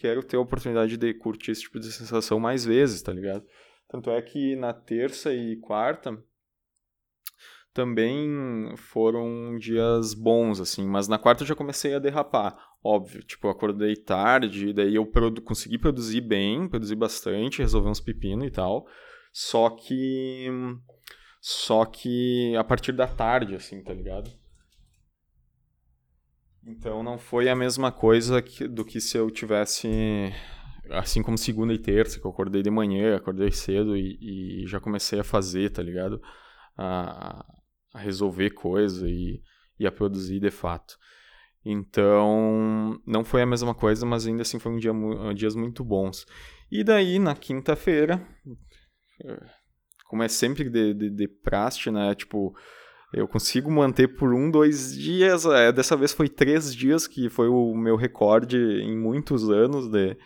quero 0.00 0.22
ter 0.22 0.38
a 0.38 0.40
oportunidade 0.40 0.96
de 0.96 1.14
curtir 1.14 1.50
esse 1.50 1.62
tipo 1.62 1.78
de 1.78 1.92
sensação 1.92 2.40
mais 2.40 2.64
vezes, 2.64 3.02
tá 3.02 3.12
ligado? 3.12 3.44
Tanto 3.86 4.10
é 4.10 4.22
que 4.22 4.56
na 4.56 4.72
terça 4.72 5.32
e 5.32 5.56
quarta 5.56 6.18
também 7.72 8.74
foram 8.76 9.56
dias 9.58 10.14
bons, 10.14 10.58
assim, 10.58 10.86
mas 10.86 11.06
na 11.06 11.18
quarta 11.18 11.42
eu 11.42 11.46
já 11.46 11.54
comecei 11.54 11.94
a 11.94 12.00
derrapar, 12.00 12.56
óbvio, 12.82 13.22
tipo, 13.22 13.46
eu 13.46 13.50
acordei 13.50 13.94
tarde, 13.94 14.72
daí 14.72 14.96
eu 14.96 15.06
produ 15.06 15.40
consegui 15.42 15.78
produzir 15.78 16.20
bem, 16.22 16.68
produzir 16.68 16.96
bastante, 16.96 17.62
resolver 17.62 17.90
uns 17.90 18.00
pepinos 18.00 18.46
e 18.46 18.50
tal, 18.50 18.86
só 19.32 19.70
que 19.70 20.48
só 21.40 21.84
que 21.84 22.56
a 22.56 22.64
partir 22.64 22.92
da 22.92 23.06
tarde, 23.06 23.54
assim, 23.54 23.82
tá 23.82 23.92
ligado? 23.92 24.30
Então 26.64 27.02
não 27.02 27.18
foi 27.18 27.48
a 27.48 27.56
mesma 27.56 27.90
coisa 27.90 28.42
que, 28.42 28.68
do 28.68 28.84
que 28.84 29.00
se 29.00 29.16
eu 29.16 29.30
tivesse. 29.30 29.88
Assim 30.90 31.22
como 31.22 31.38
segunda 31.38 31.72
e 31.72 31.78
terça, 31.78 32.18
que 32.18 32.26
eu 32.26 32.30
acordei 32.30 32.62
de 32.62 32.70
manhã, 32.70 33.14
acordei 33.14 33.52
cedo 33.52 33.96
e, 33.96 34.62
e 34.62 34.66
já 34.66 34.80
comecei 34.80 35.20
a 35.20 35.24
fazer, 35.24 35.70
tá 35.70 35.82
ligado? 35.82 36.20
A, 36.76 37.44
a 37.94 37.98
resolver 37.98 38.50
coisa 38.50 39.08
e, 39.08 39.40
e 39.78 39.86
a 39.86 39.92
produzir 39.92 40.40
de 40.40 40.50
fato. 40.50 40.98
Então, 41.64 42.98
não 43.06 43.24
foi 43.24 43.42
a 43.42 43.46
mesma 43.46 43.74
coisa, 43.74 44.04
mas 44.04 44.26
ainda 44.26 44.42
assim 44.42 44.58
foi 44.58 44.72
um 44.72 44.78
dia, 44.78 44.92
dias 45.34 45.54
muito 45.54 45.84
bons. 45.84 46.26
E 46.70 46.82
daí, 46.82 47.18
na 47.18 47.36
quinta-feira, 47.36 48.26
como 50.06 50.22
é 50.22 50.28
sempre 50.28 50.68
de, 50.68 50.94
de, 50.94 51.10
de 51.10 51.28
praste, 51.28 51.90
né? 51.90 52.14
Tipo, 52.14 52.54
eu 53.12 53.26
consigo 53.26 53.70
manter 53.70 54.08
por 54.08 54.32
um, 54.32 54.50
dois 54.50 54.94
dias. 54.96 55.44
É, 55.46 55.72
dessa 55.72 55.96
vez 55.96 56.12
foi 56.12 56.28
três 56.28 56.74
dias, 56.74 57.06
que 57.06 57.28
foi 57.28 57.48
o 57.48 57.74
meu 57.74 57.96
recorde 57.96 58.56
em 58.56 58.96
muitos 58.96 59.50
anos 59.50 59.88
de, 59.88 60.16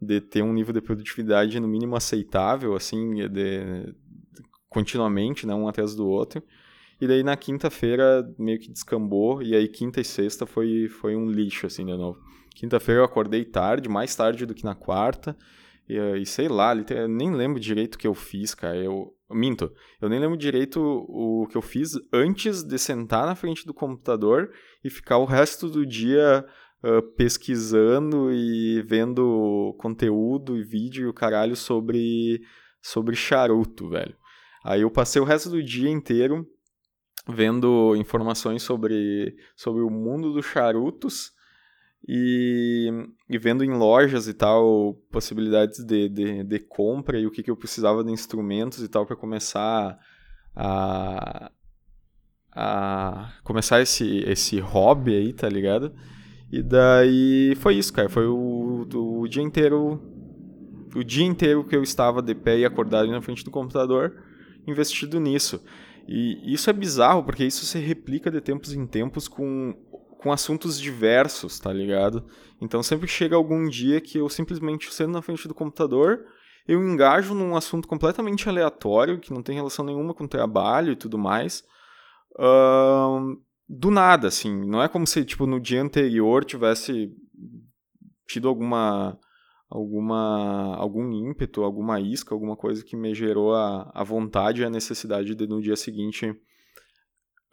de 0.00 0.20
ter 0.20 0.42
um 0.42 0.52
nível 0.52 0.72
de 0.72 0.80
produtividade 0.80 1.58
no 1.58 1.68
mínimo 1.68 1.96
aceitável, 1.96 2.74
assim, 2.74 3.14
de, 3.14 3.28
de 3.28 3.94
continuamente, 4.68 5.46
né, 5.46 5.54
um 5.54 5.68
atrás 5.68 5.94
do 5.94 6.06
outro. 6.06 6.42
E 7.00 7.06
daí 7.06 7.22
na 7.22 7.36
quinta-feira 7.36 8.26
meio 8.38 8.58
que 8.58 8.70
descambou, 8.70 9.42
e 9.42 9.54
aí 9.54 9.68
quinta 9.68 10.00
e 10.00 10.04
sexta 10.04 10.46
foi, 10.46 10.88
foi 10.88 11.14
um 11.14 11.30
lixo, 11.30 11.66
assim, 11.66 11.84
de 11.84 11.96
novo. 11.96 12.18
Quinta-feira 12.54 13.00
eu 13.02 13.04
acordei 13.04 13.44
tarde, 13.44 13.88
mais 13.88 14.14
tarde 14.16 14.46
do 14.46 14.54
que 14.54 14.64
na 14.64 14.74
quarta, 14.74 15.36
e, 15.88 15.98
e 16.20 16.26
sei 16.26 16.48
lá, 16.48 16.74
nem 17.08 17.32
lembro 17.32 17.60
direito 17.60 17.94
o 17.94 17.98
que 17.98 18.06
eu 18.06 18.14
fiz, 18.14 18.54
cara. 18.54 18.76
Eu, 18.76 19.16
Minto, 19.28 19.72
eu 20.00 20.08
nem 20.08 20.20
lembro 20.20 20.36
direito 20.36 20.80
o 20.80 21.48
que 21.50 21.56
eu 21.56 21.62
fiz 21.62 21.94
antes 22.12 22.62
de 22.62 22.78
sentar 22.78 23.26
na 23.26 23.34
frente 23.34 23.66
do 23.66 23.74
computador 23.74 24.52
e 24.84 24.90
ficar 24.90 25.18
o 25.18 25.24
resto 25.24 25.68
do 25.68 25.84
dia 25.84 26.46
uh, 26.84 27.02
pesquisando 27.14 28.32
e 28.32 28.82
vendo 28.82 29.74
conteúdo 29.78 30.56
e 30.56 30.62
vídeo 30.62 31.06
e 31.06 31.08
o 31.08 31.14
caralho 31.14 31.56
sobre, 31.56 32.40
sobre 32.80 33.16
charuto, 33.16 33.88
velho. 33.88 34.16
Aí 34.64 34.82
eu 34.82 34.90
passei 34.90 35.20
o 35.20 35.24
resto 35.24 35.50
do 35.50 35.62
dia 35.62 35.90
inteiro 35.90 36.46
vendo 37.28 37.96
informações 37.96 38.62
sobre, 38.62 39.36
sobre 39.56 39.82
o 39.82 39.90
mundo 39.90 40.32
dos 40.32 40.46
charutos 40.46 41.32
e, 42.08 42.88
e, 43.28 43.36
vendo 43.36 43.64
em 43.64 43.70
lojas 43.70 44.28
e 44.28 44.34
tal 44.34 44.94
possibilidades 45.10 45.84
de, 45.84 46.08
de, 46.08 46.44
de, 46.44 46.58
compra 46.60 47.18
e 47.18 47.26
o 47.26 47.30
que, 47.30 47.42
que 47.42 47.50
eu 47.50 47.56
precisava 47.56 48.04
de 48.04 48.12
instrumentos 48.12 48.80
e 48.80 48.88
tal 48.88 49.04
para 49.04 49.16
começar 49.16 49.98
a, 50.54 51.50
a 52.52 53.32
começar 53.42 53.80
esse, 53.82 54.18
esse 54.20 54.60
hobby 54.60 55.16
aí, 55.16 55.32
tá 55.32 55.48
ligado? 55.48 55.92
E 56.50 56.62
daí 56.62 57.54
foi 57.56 57.74
isso, 57.74 57.92
cara. 57.92 58.08
Foi 58.08 58.26
o, 58.26 58.86
o 58.94 59.28
dia 59.28 59.42
inteiro. 59.42 60.00
O 60.94 61.04
dia 61.04 61.26
inteiro 61.26 61.64
que 61.64 61.76
eu 61.76 61.82
estava 61.82 62.22
de 62.22 62.34
pé 62.34 62.58
e 62.58 62.64
acordado 62.64 63.10
na 63.10 63.20
frente 63.20 63.44
do 63.44 63.50
computador, 63.50 64.22
investido 64.66 65.20
nisso. 65.20 65.62
E 66.08 66.54
isso 66.54 66.70
é 66.70 66.72
bizarro, 66.72 67.24
porque 67.24 67.44
isso 67.44 67.66
se 67.66 67.78
replica 67.78 68.30
de 68.30 68.40
tempos 68.40 68.72
em 68.72 68.86
tempos 68.86 69.26
com 69.28 69.76
com 70.26 70.32
assuntos 70.32 70.80
diversos, 70.80 71.60
tá 71.60 71.72
ligado? 71.72 72.24
Então 72.60 72.82
sempre 72.82 73.06
chega 73.06 73.36
algum 73.36 73.68
dia 73.68 74.00
que 74.00 74.18
eu 74.18 74.28
simplesmente 74.28 74.92
sendo 74.92 75.12
na 75.12 75.22
frente 75.22 75.46
do 75.46 75.54
computador, 75.54 76.26
eu 76.66 76.82
engajo 76.82 77.32
num 77.32 77.54
assunto 77.54 77.86
completamente 77.86 78.48
aleatório, 78.48 79.20
que 79.20 79.32
não 79.32 79.40
tem 79.40 79.54
relação 79.54 79.84
nenhuma 79.84 80.12
com 80.12 80.26
trabalho 80.26 80.90
e 80.90 80.96
tudo 80.96 81.16
mais. 81.16 81.62
Uh, 82.32 83.40
do 83.68 83.88
nada, 83.88 84.26
assim. 84.26 84.66
Não 84.66 84.82
é 84.82 84.88
como 84.88 85.06
se, 85.06 85.24
tipo, 85.24 85.46
no 85.46 85.60
dia 85.60 85.80
anterior 85.80 86.44
tivesse 86.44 87.08
tido 88.26 88.48
alguma 88.48 89.16
alguma 89.70 90.74
algum 90.74 91.12
ímpeto, 91.12 91.62
alguma 91.62 92.00
isca, 92.00 92.34
alguma 92.34 92.56
coisa 92.56 92.84
que 92.84 92.96
me 92.96 93.14
gerou 93.14 93.54
a, 93.54 93.92
a 93.94 94.02
vontade 94.02 94.62
e 94.62 94.64
a 94.64 94.70
necessidade 94.70 95.36
de 95.36 95.46
no 95.46 95.62
dia 95.62 95.76
seguinte 95.76 96.34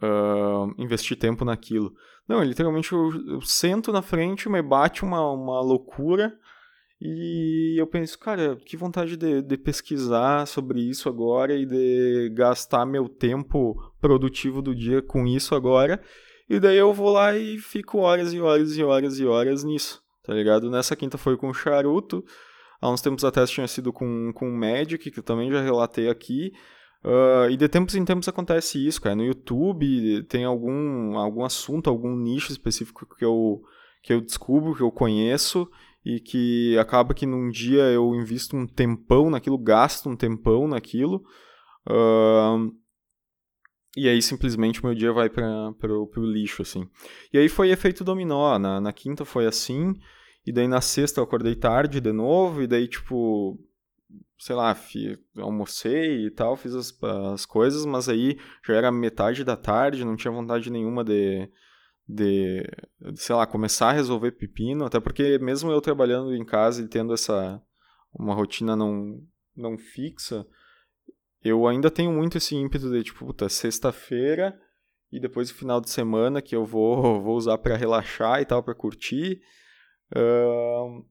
uh, 0.04 0.74
investir 0.78 1.18
tempo 1.18 1.44
naquilo. 1.44 1.92
Não, 2.28 2.42
literalmente 2.42 2.92
eu, 2.92 3.10
eu, 3.28 3.40
sento 3.40 3.92
na 3.92 4.02
frente, 4.02 4.48
me 4.48 4.62
bate 4.62 5.02
uma, 5.02 5.30
uma 5.32 5.60
loucura 5.60 6.36
e 7.00 7.78
eu 7.78 7.86
penso, 7.86 8.18
cara, 8.18 8.56
que 8.56 8.76
vontade 8.76 9.16
de, 9.16 9.42
de 9.42 9.58
pesquisar 9.58 10.46
sobre 10.46 10.80
isso 10.80 11.08
agora 11.08 11.54
e 11.54 11.66
de 11.66 12.30
gastar 12.34 12.86
meu 12.86 13.08
tempo 13.08 13.76
produtivo 14.00 14.62
do 14.62 14.74
dia 14.74 15.02
com 15.02 15.26
isso 15.26 15.54
agora. 15.54 16.00
E 16.48 16.58
daí 16.58 16.78
eu 16.78 16.92
vou 16.94 17.10
lá 17.10 17.36
e 17.36 17.58
fico 17.58 17.98
horas 17.98 18.32
e 18.32 18.40
horas 18.40 18.76
e 18.76 18.82
horas 18.82 19.18
e 19.18 19.26
horas 19.26 19.64
nisso, 19.64 20.02
tá 20.22 20.32
ligado? 20.32 20.70
Nessa 20.70 20.96
quinta 20.96 21.18
foi 21.18 21.36
com 21.36 21.52
charuto, 21.52 22.24
há 22.80 22.90
uns 22.90 23.02
tempos 23.02 23.24
atrás 23.24 23.50
tinha 23.50 23.66
sido 23.66 23.92
com, 23.92 24.32
com 24.34 24.50
Magic, 24.50 25.10
que 25.10 25.18
eu 25.18 25.22
também 25.22 25.50
já 25.50 25.60
relatei 25.60 26.08
aqui. 26.08 26.52
Uh, 27.04 27.50
e 27.50 27.56
de 27.56 27.68
tempos 27.68 27.94
em 27.94 28.04
tempos 28.04 28.26
acontece 28.28 28.84
isso, 28.84 29.00
cara. 29.00 29.14
No 29.14 29.24
YouTube 29.24 30.22
tem 30.22 30.44
algum, 30.44 31.18
algum 31.18 31.44
assunto, 31.44 31.90
algum 31.90 32.16
nicho 32.16 32.50
específico 32.50 33.06
que 33.14 33.24
eu, 33.24 33.62
que 34.02 34.12
eu 34.12 34.22
descubro, 34.22 34.74
que 34.74 34.82
eu 34.82 34.90
conheço, 34.90 35.68
e 36.02 36.18
que 36.18 36.78
acaba 36.78 37.12
que 37.12 37.26
num 37.26 37.50
dia 37.50 37.82
eu 37.84 38.14
invisto 38.14 38.56
um 38.56 38.66
tempão 38.66 39.28
naquilo, 39.28 39.58
gasto 39.58 40.08
um 40.08 40.16
tempão 40.16 40.66
naquilo. 40.66 41.22
Uh, 41.86 42.72
e 43.96 44.08
aí 44.08 44.20
simplesmente 44.22 44.82
o 44.82 44.86
meu 44.86 44.94
dia 44.94 45.12
vai 45.12 45.28
para 45.28 45.74
o 45.92 46.08
lixo, 46.16 46.62
assim. 46.62 46.88
E 47.32 47.38
aí 47.38 47.50
foi 47.50 47.70
efeito 47.70 48.02
dominó. 48.02 48.58
Na, 48.58 48.80
na 48.80 48.92
quinta 48.94 49.26
foi 49.26 49.46
assim, 49.46 49.94
e 50.46 50.52
daí 50.52 50.66
na 50.66 50.80
sexta 50.80 51.20
eu 51.20 51.24
acordei 51.24 51.54
tarde 51.54 52.00
de 52.00 52.12
novo, 52.12 52.62
e 52.62 52.66
daí, 52.66 52.88
tipo, 52.88 53.58
sei 54.38 54.56
lá, 54.56 54.74
fi, 54.74 55.18
almocei 55.36 56.26
e 56.26 56.30
tal, 56.30 56.56
fiz 56.56 56.74
as, 56.74 56.92
as 57.32 57.46
coisas, 57.46 57.84
mas 57.86 58.08
aí 58.08 58.38
já 58.66 58.74
era 58.74 58.92
metade 58.92 59.44
da 59.44 59.56
tarde, 59.56 60.04
não 60.04 60.16
tinha 60.16 60.32
vontade 60.32 60.70
nenhuma 60.70 61.04
de, 61.04 61.48
de, 62.08 62.62
de, 63.00 63.20
sei 63.20 63.34
lá, 63.34 63.46
começar 63.46 63.90
a 63.90 63.92
resolver 63.92 64.32
pepino, 64.32 64.84
até 64.84 65.00
porque 65.00 65.38
mesmo 65.38 65.70
eu 65.70 65.80
trabalhando 65.80 66.34
em 66.34 66.44
casa 66.44 66.82
e 66.82 66.88
tendo 66.88 67.14
essa, 67.14 67.60
uma 68.12 68.34
rotina 68.34 68.76
não, 68.76 69.20
não 69.56 69.78
fixa, 69.78 70.46
eu 71.42 71.66
ainda 71.66 71.90
tenho 71.90 72.10
muito 72.10 72.38
esse 72.38 72.56
ímpeto 72.56 72.90
de, 72.90 73.04
tipo, 73.04 73.26
puta, 73.26 73.48
sexta-feira 73.48 74.58
e 75.12 75.20
depois 75.20 75.50
o 75.50 75.54
final 75.54 75.80
de 75.80 75.90
semana 75.90 76.42
que 76.42 76.56
eu 76.56 76.64
vou, 76.64 77.20
vou 77.22 77.36
usar 77.36 77.58
para 77.58 77.76
relaxar 77.76 78.40
e 78.40 78.44
tal, 78.44 78.62
para 78.62 78.74
curtir. 78.74 79.40
Uh, 80.14 81.04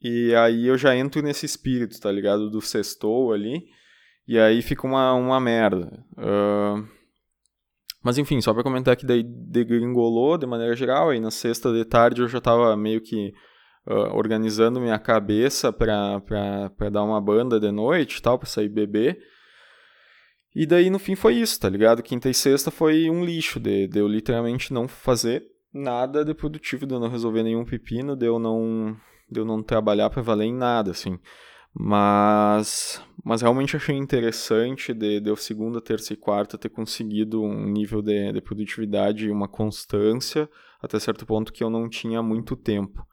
e 0.00 0.34
aí 0.34 0.66
eu 0.66 0.78
já 0.78 0.96
entro 0.96 1.22
nesse 1.22 1.44
espírito, 1.44 2.00
tá 2.00 2.10
ligado? 2.10 2.50
Do 2.50 2.60
sextou 2.60 3.32
ali. 3.32 3.64
E 4.26 4.38
aí 4.38 4.62
fica 4.62 4.86
uma, 4.86 5.14
uma 5.14 5.40
merda. 5.40 6.04
Uh, 6.12 6.86
mas 8.02 8.18
enfim, 8.18 8.40
só 8.40 8.54
pra 8.54 8.62
comentar 8.62 8.94
que 8.94 9.06
daí 9.06 9.22
degringolou 9.22 10.38
de 10.38 10.46
maneira 10.46 10.76
geral. 10.76 11.10
Aí 11.10 11.18
na 11.18 11.30
sexta 11.30 11.72
de 11.72 11.84
tarde 11.84 12.20
eu 12.20 12.28
já 12.28 12.40
tava 12.40 12.76
meio 12.76 13.00
que 13.00 13.32
uh, 13.86 14.14
organizando 14.14 14.80
minha 14.80 14.98
cabeça 14.98 15.72
pra, 15.72 16.20
pra, 16.20 16.70
pra 16.70 16.90
dar 16.90 17.02
uma 17.02 17.20
banda 17.20 17.58
de 17.58 17.72
noite 17.72 18.18
e 18.18 18.22
tal, 18.22 18.38
pra 18.38 18.48
sair 18.48 18.68
beber. 18.68 19.18
E 20.54 20.66
daí 20.66 20.90
no 20.90 20.98
fim 20.98 21.14
foi 21.14 21.34
isso, 21.34 21.58
tá 21.58 21.68
ligado? 21.68 22.02
Quinta 22.02 22.28
e 22.28 22.34
sexta 22.34 22.70
foi 22.70 23.10
um 23.10 23.24
lixo 23.24 23.58
de, 23.58 23.88
de 23.88 23.98
eu 23.98 24.06
literalmente 24.06 24.72
não 24.72 24.86
fazer 24.86 25.44
nada 25.72 26.24
de 26.24 26.34
produtivo, 26.34 26.86
de 26.86 26.94
eu 26.94 27.00
não 27.00 27.08
resolver 27.08 27.42
nenhum 27.42 27.64
pepino, 27.64 28.16
de 28.16 28.26
eu 28.26 28.38
não 28.38 28.96
de 29.30 29.40
eu 29.40 29.44
não 29.44 29.62
trabalhar 29.62 30.10
para 30.10 30.22
valer 30.22 30.46
em 30.46 30.54
nada, 30.54 30.90
assim. 30.90 31.18
Mas, 31.74 33.02
mas 33.24 33.42
realmente 33.42 33.76
achei 33.76 33.94
interessante 33.94 34.92
de, 34.92 35.20
de 35.20 35.30
eu 35.30 35.36
segunda, 35.36 35.80
terça 35.80 36.12
e 36.12 36.16
quarta 36.16 36.58
ter 36.58 36.70
conseguido 36.70 37.42
um 37.42 37.66
nível 37.66 38.02
de, 38.02 38.32
de 38.32 38.40
produtividade 38.40 39.26
e 39.26 39.30
uma 39.30 39.46
constância 39.46 40.48
até 40.82 40.98
certo 40.98 41.26
ponto 41.26 41.52
que 41.52 41.62
eu 41.62 41.70
não 41.70 41.88
tinha 41.88 42.22
muito 42.22 42.56
tempo. 42.56 43.06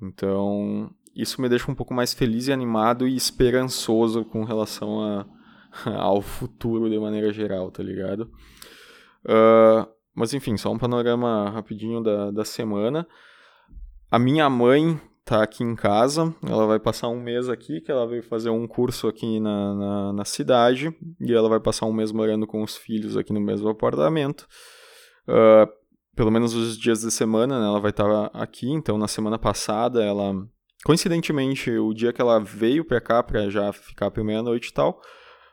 Então, 0.00 0.90
isso 1.14 1.40
me 1.40 1.48
deixa 1.48 1.70
um 1.70 1.74
pouco 1.74 1.94
mais 1.94 2.12
feliz 2.12 2.48
e 2.48 2.52
animado 2.52 3.06
e 3.06 3.14
esperançoso 3.14 4.24
com 4.24 4.44
relação 4.44 5.00
a, 5.00 5.26
ao 5.96 6.20
futuro 6.20 6.88
de 6.88 6.98
maneira 6.98 7.32
geral, 7.32 7.70
tá 7.70 7.82
ligado? 7.82 8.30
Uh, 9.24 9.86
mas 10.14 10.34
enfim, 10.34 10.56
só 10.56 10.72
um 10.72 10.78
panorama 10.78 11.50
rapidinho 11.50 12.02
da, 12.02 12.30
da 12.30 12.44
semana. 12.44 13.06
A 14.10 14.18
minha 14.18 14.48
mãe 14.50 15.00
tá 15.24 15.42
aqui 15.42 15.62
em 15.62 15.74
casa, 15.74 16.34
ela 16.42 16.66
vai 16.66 16.80
passar 16.80 17.08
um 17.08 17.20
mês 17.20 17.48
aqui, 17.48 17.80
que 17.80 17.90
ela 17.90 18.06
veio 18.06 18.22
fazer 18.22 18.50
um 18.50 18.66
curso 18.66 19.06
aqui 19.06 19.38
na, 19.38 19.74
na, 19.74 20.12
na 20.12 20.24
cidade, 20.24 20.94
e 21.20 21.32
ela 21.32 21.48
vai 21.48 21.60
passar 21.60 21.86
um 21.86 21.92
mês 21.92 22.10
morando 22.10 22.46
com 22.46 22.62
os 22.62 22.76
filhos 22.76 23.16
aqui 23.16 23.32
no 23.32 23.40
mesmo 23.40 23.68
apartamento. 23.68 24.46
Uh, 25.28 25.70
pelo 26.16 26.30
menos 26.30 26.54
os 26.54 26.76
dias 26.76 27.00
de 27.00 27.10
semana, 27.10 27.60
né, 27.60 27.66
ela 27.66 27.80
vai 27.80 27.90
estar 27.90 28.28
tá 28.28 28.30
aqui, 28.34 28.68
então 28.70 28.98
na 28.98 29.08
semana 29.08 29.38
passada 29.38 30.02
ela... 30.02 30.34
Coincidentemente, 30.84 31.70
o 31.70 31.94
dia 31.94 32.12
que 32.12 32.20
ela 32.20 32.40
veio 32.40 32.84
pra 32.84 33.00
cá, 33.00 33.22
pra 33.22 33.48
já 33.48 33.72
ficar 33.72 34.10
pra 34.10 34.24
meia-noite 34.24 34.70
e 34.70 34.72
tal, 34.72 35.00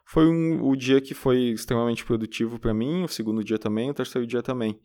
foi 0.03 0.27
um, 0.27 0.67
o 0.67 0.75
dia 0.75 0.99
que 0.99 1.13
foi 1.13 1.51
extremamente 1.51 2.03
produtivo 2.03 2.57
para 2.57 2.73
mim, 2.73 3.03
o 3.03 3.07
segundo 3.07 3.43
dia 3.43 3.59
também, 3.59 3.91
o 3.91 3.93
terceiro 3.93 4.25
dia 4.25 4.41
também 4.41 4.79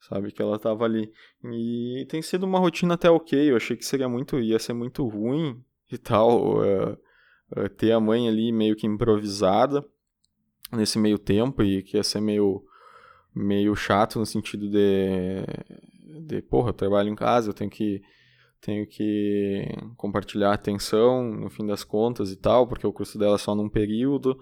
sabe? 0.00 0.32
Que 0.32 0.42
ela 0.42 0.58
tava 0.58 0.84
ali. 0.84 1.10
E 1.44 2.06
tem 2.08 2.22
sido 2.22 2.44
uma 2.44 2.58
rotina 2.58 2.94
até 2.94 3.10
ok. 3.10 3.50
Eu 3.50 3.56
achei 3.56 3.76
que 3.76 3.84
seria 3.84 4.08
muito, 4.08 4.38
ia 4.38 4.58
ser 4.58 4.72
muito 4.72 5.06
ruim 5.06 5.62
e 5.90 5.98
tal, 5.98 6.58
uh, 6.58 6.92
uh, 7.56 7.68
ter 7.76 7.92
a 7.92 8.00
mãe 8.00 8.28
ali 8.28 8.52
meio 8.52 8.76
que 8.76 8.86
improvisada 8.86 9.84
nesse 10.72 10.98
meio 10.98 11.18
tempo 11.18 11.62
e 11.62 11.82
que 11.82 11.96
ia 11.96 12.02
ser 12.02 12.20
meio, 12.20 12.62
meio 13.34 13.74
chato 13.76 14.18
no 14.18 14.26
sentido 14.26 14.68
de, 14.68 15.44
de, 16.26 16.42
porra, 16.42 16.70
eu 16.70 16.74
trabalho 16.74 17.08
em 17.08 17.14
casa, 17.14 17.50
eu 17.50 17.54
tenho 17.54 17.70
que 17.70 18.02
tenho 18.58 18.86
que 18.86 19.64
compartilhar 19.96 20.52
atenção 20.52 21.22
no 21.22 21.48
fim 21.48 21.64
das 21.64 21.84
contas 21.84 22.32
e 22.32 22.36
tal, 22.36 22.66
porque 22.66 22.86
o 22.86 22.92
curso 22.92 23.16
dela 23.16 23.36
é 23.36 23.38
só 23.38 23.54
num 23.54 23.68
período, 23.68 24.40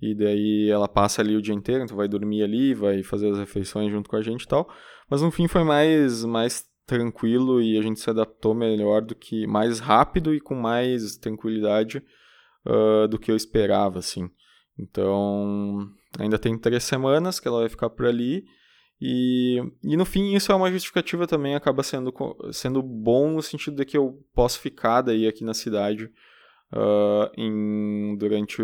e 0.00 0.14
daí 0.14 0.68
ela 0.68 0.88
passa 0.88 1.22
ali 1.22 1.36
o 1.36 1.42
dia 1.42 1.54
inteiro, 1.54 1.84
então 1.84 1.96
vai 1.96 2.08
dormir 2.08 2.42
ali, 2.42 2.74
vai 2.74 3.02
fazer 3.02 3.30
as 3.30 3.38
refeições 3.38 3.90
junto 3.90 4.08
com 4.10 4.16
a 4.16 4.22
gente 4.22 4.42
e 4.42 4.48
tal. 4.48 4.68
Mas 5.08 5.22
no 5.22 5.30
fim 5.30 5.48
foi 5.48 5.64
mais, 5.64 6.24
mais 6.24 6.64
tranquilo 6.86 7.60
e 7.60 7.78
a 7.78 7.82
gente 7.82 8.00
se 8.00 8.08
adaptou 8.08 8.54
melhor 8.54 9.02
do 9.02 9.14
que. 9.14 9.46
mais 9.46 9.80
rápido 9.80 10.34
e 10.34 10.40
com 10.40 10.54
mais 10.54 11.16
tranquilidade 11.16 12.02
uh, 12.66 13.08
do 13.08 13.18
que 13.18 13.30
eu 13.30 13.36
esperava, 13.36 13.98
assim. 13.98 14.30
Então, 14.78 15.88
ainda 16.18 16.38
tem 16.38 16.58
três 16.58 16.84
semanas 16.84 17.40
que 17.40 17.48
ela 17.48 17.60
vai 17.60 17.68
ficar 17.68 17.90
por 17.90 18.06
ali. 18.06 18.44
E, 19.00 19.60
e 19.82 19.96
no 19.96 20.04
fim, 20.04 20.34
isso 20.34 20.52
é 20.52 20.54
uma 20.54 20.70
justificativa 20.70 21.26
também, 21.26 21.54
acaba 21.54 21.82
sendo, 21.82 22.12
sendo 22.52 22.82
bom 22.82 23.30
no 23.30 23.42
sentido 23.42 23.76
de 23.76 23.84
que 23.84 23.96
eu 23.96 24.22
posso 24.34 24.58
ficar 24.58 25.02
daí 25.02 25.26
aqui 25.26 25.44
na 25.44 25.52
cidade 25.52 26.10
uh, 26.72 27.30
em, 27.36 28.16
durante 28.16 28.62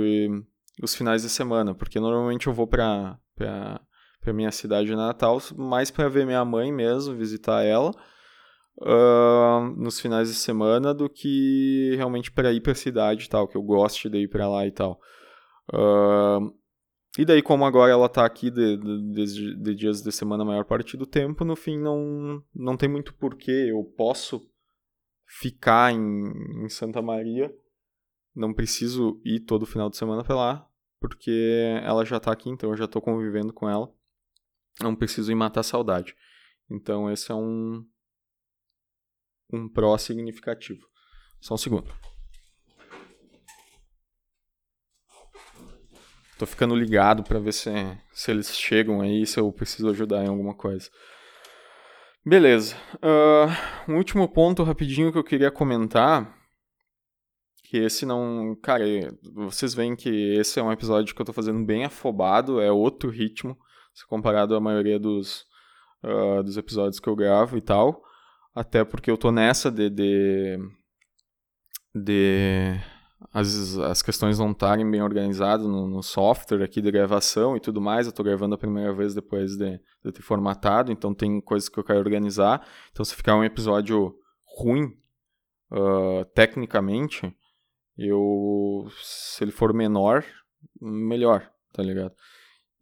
os 0.80 0.94
finais 0.94 1.22
de 1.22 1.28
semana, 1.28 1.74
porque 1.74 1.98
normalmente 2.00 2.46
eu 2.46 2.52
vou 2.52 2.66
para 2.66 3.18
para 3.34 4.32
minha 4.32 4.52
cidade 4.52 4.94
natal, 4.94 5.38
mais 5.56 5.90
para 5.90 6.08
ver 6.08 6.24
minha 6.24 6.44
mãe 6.44 6.72
mesmo, 6.72 7.16
visitar 7.16 7.64
ela 7.64 7.90
uh, 8.80 9.60
nos 9.76 10.00
finais 10.00 10.28
de 10.28 10.34
semana, 10.34 10.94
do 10.94 11.08
que 11.08 11.94
realmente 11.96 12.30
para 12.30 12.52
ir 12.52 12.60
para 12.60 12.72
a 12.72 12.76
cidade 12.76 13.24
e 13.24 13.28
tal, 13.28 13.48
que 13.48 13.56
eu 13.56 13.62
goste 13.62 14.08
de 14.08 14.18
ir 14.18 14.28
para 14.28 14.48
lá 14.48 14.64
e 14.64 14.70
tal. 14.70 15.00
Uh, 15.72 16.54
e 17.18 17.24
daí, 17.24 17.42
como 17.42 17.64
agora 17.64 17.92
ela 17.92 18.06
está 18.06 18.24
aqui 18.24 18.50
de, 18.50 18.76
de, 18.76 19.56
de, 19.56 19.74
dias 19.74 20.00
de 20.00 20.10
semana 20.10 20.44
a 20.44 20.46
maior 20.46 20.64
parte 20.64 20.96
do 20.96 21.04
tempo, 21.04 21.44
no 21.44 21.54
fim 21.54 21.78
não, 21.78 22.42
não 22.54 22.76
tem 22.76 22.88
muito 22.88 23.12
porquê. 23.14 23.66
Eu 23.68 23.84
posso 23.96 24.40
ficar 25.26 25.92
em, 25.92 26.64
em 26.64 26.68
Santa 26.70 27.02
Maria, 27.02 27.54
não 28.34 28.52
preciso 28.52 29.20
ir 29.24 29.40
todo 29.40 29.66
final 29.66 29.90
de 29.90 29.96
semana 29.96 30.24
para 30.24 30.34
lá, 30.34 30.68
porque 31.00 31.80
ela 31.82 32.04
já 32.04 32.16
está 32.16 32.32
aqui, 32.32 32.48
então 32.48 32.70
eu 32.70 32.76
já 32.76 32.84
estou 32.84 33.02
convivendo 33.02 33.52
com 33.52 33.68
ela 33.68 33.92
não 34.80 34.94
preciso 34.94 35.30
ir 35.30 35.34
matar 35.34 35.62
saudade. 35.62 36.14
Então 36.70 37.10
esse 37.10 37.30
é 37.30 37.34
um 37.34 37.84
um 39.52 39.68
pró 39.68 39.98
significativo. 39.98 40.86
Só 41.40 41.54
um 41.54 41.58
segundo. 41.58 41.92
Tô 46.38 46.46
ficando 46.46 46.74
ligado 46.74 47.22
para 47.22 47.38
ver 47.38 47.52
se, 47.52 47.70
se 48.12 48.30
eles 48.30 48.56
chegam 48.56 49.02
aí, 49.02 49.26
se 49.26 49.38
eu 49.38 49.52
preciso 49.52 49.90
ajudar 49.90 50.24
em 50.24 50.28
alguma 50.28 50.54
coisa. 50.54 50.90
Beleza. 52.24 52.74
Uh, 52.96 53.92
um 53.92 53.96
último 53.96 54.26
ponto 54.26 54.62
rapidinho 54.62 55.12
que 55.12 55.18
eu 55.18 55.24
queria 55.24 55.50
comentar. 55.50 56.41
Que 57.72 57.78
esse 57.78 58.04
não. 58.04 58.54
Cara, 58.62 58.84
vocês 59.32 59.72
veem 59.72 59.96
que 59.96 60.10
esse 60.34 60.60
é 60.60 60.62
um 60.62 60.70
episódio 60.70 61.14
que 61.14 61.22
eu 61.22 61.24
tô 61.24 61.32
fazendo 61.32 61.64
bem 61.64 61.86
afobado, 61.86 62.60
é 62.60 62.70
outro 62.70 63.08
ritmo 63.08 63.56
se 63.94 64.06
comparado 64.06 64.54
à 64.54 64.60
maioria 64.60 64.98
dos, 64.98 65.46
uh, 66.04 66.42
dos 66.42 66.58
episódios 66.58 67.00
que 67.00 67.08
eu 67.08 67.16
gravo 67.16 67.56
e 67.56 67.62
tal. 67.62 68.02
Até 68.54 68.84
porque 68.84 69.10
eu 69.10 69.16
tô 69.16 69.32
nessa 69.32 69.70
de. 69.70 69.88
de, 69.88 70.58
de 71.94 72.78
as, 73.32 73.78
as 73.78 74.02
questões 74.02 74.38
não 74.38 74.50
estarem 74.50 74.90
bem 74.90 75.00
organizadas 75.00 75.66
no, 75.66 75.88
no, 75.88 76.02
software 76.02 76.62
aqui 76.62 76.82
de 76.82 76.90
gravação 76.90 77.56
e 77.56 77.60
tudo 77.60 77.80
mais. 77.80 78.06
Eu 78.06 78.12
tô 78.12 78.22
gravando 78.22 78.54
a 78.54 78.58
primeira 78.58 78.92
vez 78.92 79.14
depois 79.14 79.56
de, 79.56 79.80
de 80.04 80.12
ter 80.12 80.20
formatado, 80.20 80.92
então 80.92 81.14
tem 81.14 81.40
coisas 81.40 81.70
que 81.70 81.78
eu 81.78 81.84
quero 81.84 82.00
organizar. 82.00 82.68
Então, 82.90 83.02
se 83.02 83.16
ficar 83.16 83.34
um 83.34 83.42
episódio 83.42 84.14
ruim, 84.58 84.94
uh, 85.70 86.26
tecnicamente, 86.34 87.34
eu. 87.96 88.86
Se 89.00 89.44
ele 89.44 89.52
for 89.52 89.72
menor, 89.72 90.24
melhor, 90.80 91.50
tá 91.72 91.82
ligado? 91.82 92.14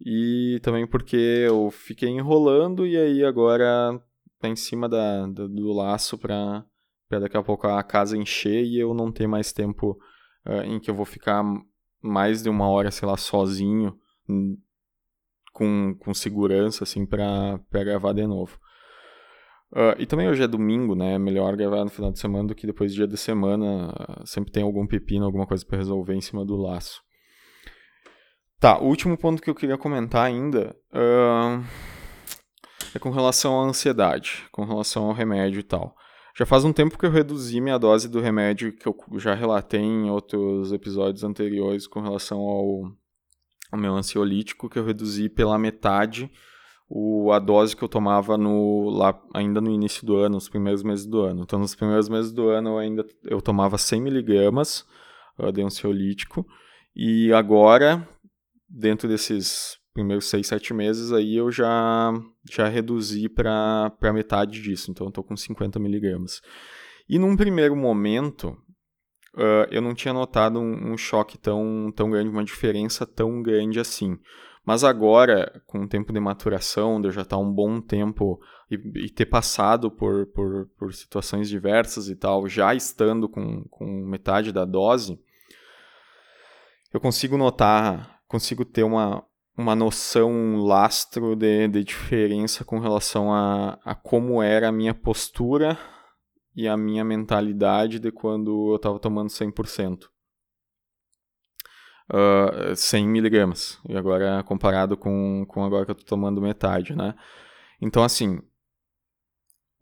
E 0.01 0.59
também 0.63 0.87
porque 0.87 1.17
eu 1.17 1.71
fiquei 1.71 2.09
enrolando 2.09 2.87
e 2.87 2.97
aí 2.97 3.25
agora 3.25 4.01
tá 4.39 4.49
em 4.49 4.57
cima 4.57 4.89
da, 4.89 5.27
do 5.27 5.73
laço 5.73 6.17
para 6.17 6.65
daqui 7.11 7.37
a 7.37 7.43
pouco 7.43 7.67
a 7.67 7.83
casa 7.83 8.17
encher 8.17 8.65
e 8.65 8.79
eu 8.79 8.95
não 8.95 9.13
ter 9.13 9.27
mais 9.27 9.53
tempo 9.53 9.99
uh, 10.47 10.63
em 10.65 10.81
que 10.81 10.91
eu 10.91 10.95
vou 10.95 11.05
ficar 11.05 11.45
mais 12.03 12.43
de 12.43 12.49
uma 12.49 12.69
hora, 12.69 12.91
sei 12.91 13.07
lá, 13.07 13.17
sozinho, 13.17 13.99
com, 15.53 15.95
com 15.99 16.15
segurança, 16.15 16.85
assim, 16.85 17.05
pra, 17.05 17.59
pra 17.71 17.85
gravar 17.85 18.15
de 18.15 18.27
novo. 18.27 18.59
Uh, 19.73 19.95
e 19.99 20.07
também 20.07 20.29
hoje 20.29 20.43
é 20.43 20.49
domingo, 20.49 20.97
né? 20.97 21.15
É 21.15 21.19
melhor 21.19 21.57
gravar 21.57 21.85
no 21.85 21.91
final 21.91 22.11
de 22.11 22.19
semana 22.19 22.49
do 22.49 22.55
que 22.55 22.67
depois 22.67 22.91
do 22.91 22.97
dia 22.97 23.07
de 23.07 23.17
semana. 23.17 23.93
Uh, 23.93 24.27
sempre 24.27 24.51
tem 24.51 24.65
algum 24.65 24.87
pepino, 24.87 25.25
alguma 25.25 25.47
coisa 25.47 25.65
para 25.65 25.79
resolver 25.79 26.15
em 26.15 26.21
cima 26.21 26.45
do 26.45 26.57
laço. 26.57 27.01
Tá, 28.59 28.79
o 28.79 28.87
último 28.87 29.17
ponto 29.17 29.41
que 29.41 29.49
eu 29.49 29.55
queria 29.55 29.79
comentar 29.79 30.27
ainda 30.27 30.77
uh, 30.93 31.65
é 32.95 32.99
com 32.99 33.11
relação 33.11 33.61
à 33.61 33.65
ansiedade, 33.65 34.45
com 34.51 34.65
relação 34.65 35.05
ao 35.05 35.13
remédio 35.13 35.61
e 35.61 35.63
tal. 35.63 35.95
Já 36.37 36.45
faz 36.45 36.65
um 36.65 36.73
tempo 36.73 36.99
que 36.99 37.07
eu 37.07 37.11
reduzi 37.11 37.61
minha 37.61 37.79
dose 37.79 38.09
do 38.09 38.21
remédio, 38.21 38.73
que 38.73 38.87
eu 38.87 38.97
já 39.19 39.35
relatei 39.35 39.81
em 39.81 40.11
outros 40.11 40.73
episódios 40.73 41.23
anteriores 41.23 41.87
com 41.87 42.01
relação 42.01 42.39
ao, 42.41 42.93
ao 43.71 43.79
meu 43.79 43.95
ansiolítico, 43.95 44.69
que 44.69 44.79
eu 44.79 44.85
reduzi 44.85 45.29
pela 45.29 45.59
metade 45.59 46.31
o, 46.93 47.31
a 47.31 47.39
dose 47.39 47.77
que 47.77 47.85
eu 47.85 47.89
tomava 47.89 48.37
no, 48.37 48.91
lá, 48.91 49.17
ainda 49.33 49.61
no 49.61 49.71
início 49.71 50.05
do 50.05 50.17
ano, 50.17 50.35
nos 50.35 50.49
primeiros 50.49 50.83
meses 50.83 51.07
do 51.07 51.21
ano. 51.21 51.43
Então, 51.43 51.57
nos 51.57 51.77
primeiros 51.77 52.09
meses 52.09 52.33
do 52.33 52.49
ano, 52.49 52.71
eu 52.71 52.79
ainda 52.79 53.07
eu 53.25 53.41
tomava 53.41 53.77
100mg 53.77 54.85
uh, 55.39 55.53
de 55.53 55.63
ansiolítico, 55.63 56.45
e 56.95 57.33
agora, 57.33 58.07
dentro 58.69 59.09
desses 59.09 59.79
primeiros 59.95 60.27
6, 60.27 60.45
7 60.49 60.75
meses, 60.75 61.13
aí 61.13 61.37
eu 61.37 61.53
já, 61.53 62.13
já 62.51 62.67
reduzi 62.67 63.29
para 63.29 63.93
metade 64.13 64.61
disso, 64.61 64.91
então 64.91 65.07
eu 65.07 65.11
estou 65.11 65.23
com 65.23 65.35
50mg. 65.35 66.41
E 67.09 67.21
num 67.21 67.37
primeiro 67.37 67.77
momento, 67.77 68.49
uh, 69.37 69.67
eu 69.71 69.81
não 69.81 69.95
tinha 69.95 70.13
notado 70.13 70.59
um, 70.59 70.93
um 70.93 70.97
choque 70.97 71.39
tão, 71.39 71.93
tão 71.95 72.11
grande, 72.11 72.29
uma 72.29 72.45
diferença 72.45 73.07
tão 73.07 73.41
grande 73.41 73.79
assim. 73.79 74.19
Mas 74.65 74.85
agora, 74.85 75.63
com 75.67 75.81
o 75.81 75.89
tempo 75.89 76.13
de 76.13 76.21
maturação, 76.21 77.01
de 77.01 77.09
eu 77.09 77.13
já 77.13 77.23
estar 77.23 77.39
um 77.39 77.51
bom 77.51 77.81
tempo 77.81 78.41
e, 78.71 78.75
e, 79.07 79.11
ter 79.11 79.27
passado 79.27 79.91
por, 79.91 80.27
por, 80.27 80.69
por 80.79 80.95
situações 80.95 81.49
diversas 81.49 82.09
e 82.09 82.17
tal, 82.17 82.47
já 82.49 82.75
estando 82.75 83.29
com, 83.29 83.65
com 83.65 83.87
metade 83.87 84.53
da 84.53 84.65
dose, 84.65 85.19
eu 86.93 87.01
consigo 87.01 87.37
notar, 87.37 88.21
consigo 88.29 88.65
ter 88.65 88.83
uma, 88.83 89.25
uma 89.57 89.75
noção, 89.75 90.31
um 90.31 90.63
lastro 90.63 91.35
de, 91.35 91.67
de 91.69 91.83
diferença 91.83 92.65
com 92.65 92.79
relação 92.79 93.33
a, 93.33 93.79
a 93.85 93.95
como 93.95 94.43
era 94.43 94.69
a 94.69 94.73
minha 94.73 94.93
postura 94.93 95.79
e 96.55 96.69
a 96.69 96.77
minha 96.77 97.05
mentalidade 97.05 97.99
de 97.99 98.13
quando 98.13 98.73
eu 98.73 98.77
estava 98.77 98.99
tomando 98.99 99.31
100% 99.31 100.09
uh, 102.11 102.75
100 102.75 103.09
miligramas. 103.09 103.79
E 103.89 103.97
agora 103.97 104.43
comparado 104.43 104.97
com, 104.97 105.45
com 105.49 105.65
agora 105.65 105.85
que 105.85 105.91
eu 105.91 105.97
estou 105.97 106.07
tomando 106.07 106.41
metade, 106.41 106.95
né? 106.95 107.15
Então, 107.81 108.03
assim, 108.03 108.41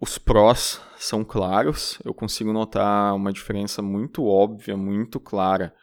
os 0.00 0.18
prós 0.18 0.80
são 0.96 1.24
claros. 1.24 1.98
Eu 2.04 2.14
consigo 2.14 2.52
notar 2.52 3.14
uma 3.14 3.32
diferença 3.32 3.82
muito 3.82 4.24
óbvia, 4.24 4.76
muito 4.76 5.18
clara 5.18 5.74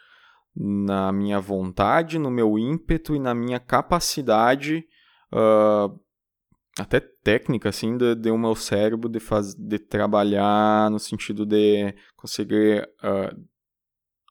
na 0.56 1.12
minha 1.12 1.40
vontade, 1.40 2.18
no 2.18 2.32
meu 2.32 2.58
ímpeto 2.58 3.14
e 3.14 3.20
na 3.20 3.36
minha 3.36 3.60
capacidade 3.60 4.86
uh, 5.34 6.00
até 6.80 7.00
técnica 7.00 7.70
assim 7.70 7.98
de, 7.98 8.16
de 8.16 8.32
o 8.32 8.38
meu 8.38 8.56
cérebro 8.56 9.10
de, 9.10 9.20
faz, 9.20 9.54
de 9.54 9.80
trabalhar 9.80 10.90
no 10.90 11.00
sentido 11.00 11.46
de 11.46 11.94
conseguir 12.16 12.88
uh, 13.04 13.38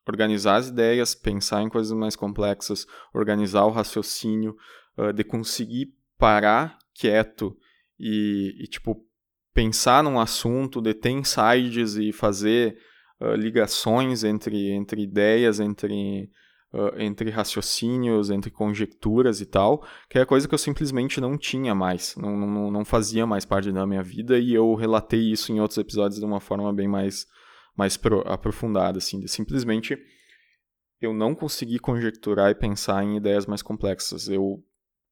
organizar 0.07 0.57
as 0.57 0.69
ideias, 0.69 1.15
pensar 1.15 1.63
em 1.63 1.69
coisas 1.69 1.97
mais 1.97 2.17
complexas, 2.17 2.87
organizar 3.13 3.65
o 3.65 3.71
raciocínio, 3.71 4.57
uh, 4.99 5.13
de 5.13 5.25
conseguir 5.25 5.95
parar 6.19 6.79
quieto 6.95 7.57
e, 7.99 8.55
e, 8.61 8.67
tipo, 8.67 9.05
pensar 9.53 10.03
num 10.03 10.19
assunto, 10.19 10.81
de 10.81 10.95
ter 10.95 11.11
insights 11.11 11.97
e 11.97 12.13
fazer 12.13 12.77
uh, 13.21 13.35
ligações 13.35 14.25
entre, 14.25 14.71
entre 14.73 15.03
ideias, 15.03 15.61
entre, 15.61 16.31
uh, 16.73 16.99
entre 16.99 17.31
raciocínios, 17.31 18.31
entre 18.31 18.51
conjecturas 18.51 19.41
e 19.41 19.47
tal, 19.47 19.87
que 20.11 20.19
é 20.19 20.25
coisa 20.25 20.49
que 20.49 20.55
eu 20.55 20.59
simplesmente 20.59 21.21
não 21.21 21.39
tinha 21.39 21.75
mais, 21.75 22.15
não, 22.17 22.37
não, 22.37 22.71
não 22.71 22.85
fazia 22.85 23.27
mais 23.27 23.45
parte 23.45 23.73
da 23.73 23.87
minha 23.87 24.03
vida 24.03 24.39
e 24.39 24.53
eu 24.53 24.75
relatei 24.75 25.21
isso 25.21 25.53
em 25.53 25.61
outros 25.61 25.79
episódios 25.79 26.19
de 26.19 26.27
uma 26.27 26.41
forma 26.41 26.73
bem 26.73 26.89
mais 26.89 27.27
mais 27.77 27.97
pro, 27.97 28.21
aprofundada, 28.27 28.99
assim, 28.99 29.21
de 29.21 29.29
simplesmente 29.29 29.99
eu 31.01 31.13
não 31.13 31.35
consegui 31.35 31.79
conjecturar 31.79 32.51
e 32.51 32.55
pensar 32.55 33.03
em 33.05 33.17
ideias 33.17 33.47
mais 33.47 33.63
complexas. 33.63 34.29
Eu 34.29 34.65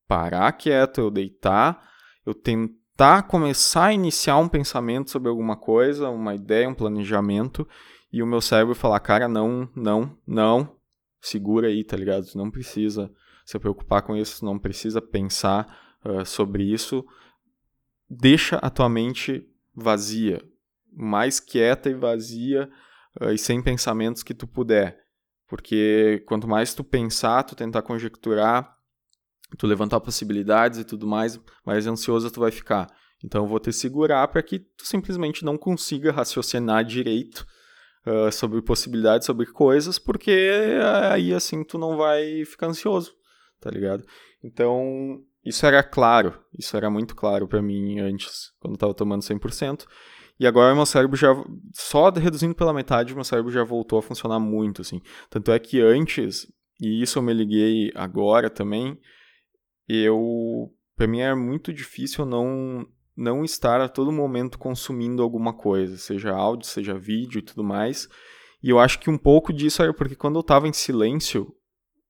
parar 0.06 0.52
quieto, 0.52 1.00
eu 1.00 1.10
deitar, 1.10 1.88
eu 2.24 2.34
tentar 2.34 3.24
começar 3.24 3.86
a 3.86 3.92
iniciar 3.92 4.38
um 4.38 4.48
pensamento 4.48 5.10
sobre 5.10 5.28
alguma 5.28 5.56
coisa, 5.56 6.08
uma 6.10 6.34
ideia, 6.34 6.68
um 6.68 6.74
planejamento, 6.74 7.66
e 8.12 8.22
o 8.22 8.26
meu 8.26 8.40
cérebro 8.40 8.74
falar, 8.74 9.00
cara, 9.00 9.28
não, 9.28 9.68
não, 9.74 10.16
não, 10.26 10.76
segura 11.20 11.68
aí, 11.68 11.82
tá 11.82 11.96
ligado? 11.96 12.26
Não 12.34 12.50
precisa 12.50 13.10
se 13.44 13.58
preocupar 13.58 14.02
com 14.02 14.16
isso, 14.16 14.44
não 14.44 14.58
precisa 14.58 15.00
pensar 15.00 15.98
uh, 16.04 16.24
sobre 16.24 16.62
isso. 16.62 17.04
Deixa 18.08 18.56
a 18.56 18.68
tua 18.68 18.88
mente 18.88 19.48
vazia, 19.74 20.42
mais 20.92 21.40
quieta 21.40 21.88
e 21.88 21.94
vazia 21.94 22.70
uh, 23.20 23.30
e 23.30 23.38
sem 23.38 23.62
pensamentos 23.62 24.22
que 24.22 24.34
tu 24.34 24.46
puder. 24.46 24.98
Porque 25.48 26.22
quanto 26.26 26.48
mais 26.48 26.74
tu 26.74 26.82
pensar, 26.82 27.42
tu 27.42 27.54
tentar 27.54 27.82
conjecturar, 27.82 28.74
tu 29.58 29.66
levantar 29.66 30.00
possibilidades 30.00 30.78
e 30.78 30.84
tudo 30.84 31.06
mais, 31.06 31.38
mais 31.64 31.86
ansioso 31.86 32.30
tu 32.30 32.40
vai 32.40 32.50
ficar. 32.50 32.88
Então 33.24 33.44
eu 33.44 33.48
vou 33.48 33.60
te 33.60 33.72
segurar 33.72 34.26
para 34.28 34.42
que 34.42 34.58
tu 34.58 34.86
simplesmente 34.86 35.44
não 35.44 35.56
consiga 35.56 36.10
raciocinar 36.10 36.84
direito 36.84 37.46
uh, 38.06 38.32
sobre 38.32 38.60
possibilidades, 38.62 39.26
sobre 39.26 39.46
coisas, 39.46 39.98
porque 39.98 40.50
aí 41.10 41.32
assim 41.32 41.62
tu 41.62 41.78
não 41.78 41.96
vai 41.96 42.44
ficar 42.44 42.68
ansioso, 42.68 43.12
tá 43.60 43.70
ligado? 43.70 44.04
Então 44.42 45.22
isso 45.44 45.66
era 45.66 45.82
claro, 45.82 46.40
isso 46.58 46.76
era 46.76 46.90
muito 46.90 47.14
claro 47.14 47.46
para 47.46 47.62
mim 47.62 48.00
antes, 48.00 48.52
quando 48.60 48.74
eu 48.74 48.78
tava 48.78 48.94
tomando 48.94 49.22
100%. 49.22 49.86
E 50.42 50.46
agora 50.46 50.74
meu 50.74 50.84
cérebro 50.84 51.16
já. 51.16 51.28
Só 51.72 52.10
reduzindo 52.10 52.52
pela 52.52 52.72
metade, 52.72 53.14
meu 53.14 53.22
cérebro 53.22 53.52
já 53.52 53.62
voltou 53.62 54.00
a 54.00 54.02
funcionar 54.02 54.40
muito, 54.40 54.82
assim. 54.82 55.00
Tanto 55.30 55.52
é 55.52 55.58
que 55.60 55.80
antes, 55.80 56.52
e 56.80 57.00
isso 57.00 57.20
eu 57.20 57.22
me 57.22 57.32
liguei 57.32 57.92
agora 57.94 58.50
também, 58.50 58.98
eu. 59.88 60.68
Pra 60.96 61.06
mim 61.06 61.20
era 61.20 61.36
muito 61.36 61.72
difícil 61.72 62.26
não, 62.26 62.84
não 63.16 63.44
estar 63.44 63.80
a 63.80 63.88
todo 63.88 64.10
momento 64.10 64.58
consumindo 64.58 65.22
alguma 65.22 65.52
coisa, 65.52 65.96
seja 65.96 66.32
áudio, 66.32 66.66
seja 66.66 66.98
vídeo 66.98 67.38
e 67.38 67.42
tudo 67.42 67.62
mais. 67.62 68.08
E 68.60 68.68
eu 68.68 68.80
acho 68.80 68.98
que 68.98 69.08
um 69.08 69.18
pouco 69.18 69.52
disso 69.52 69.80
era 69.80 69.94
porque 69.94 70.16
quando 70.16 70.40
eu 70.40 70.42
tava 70.42 70.66
em 70.66 70.72
silêncio, 70.72 71.54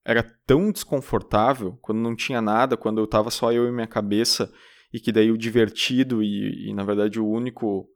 era 0.03 0.23
tão 0.47 0.71
desconfortável, 0.71 1.77
quando 1.83 1.99
não 1.99 2.15
tinha 2.15 2.41
nada, 2.41 2.75
quando 2.75 2.99
eu 2.99 3.05
tava 3.05 3.29
só 3.29 3.51
eu 3.51 3.67
e 3.67 3.71
minha 3.71 3.85
cabeça, 3.85 4.51
e 4.91 4.99
que 4.99 5.11
daí 5.11 5.29
o 5.29 5.37
divertido 5.37 6.23
e, 6.23 6.69
e 6.69 6.73
na 6.73 6.83
verdade 6.83 7.19
o 7.19 7.29
único 7.29 7.92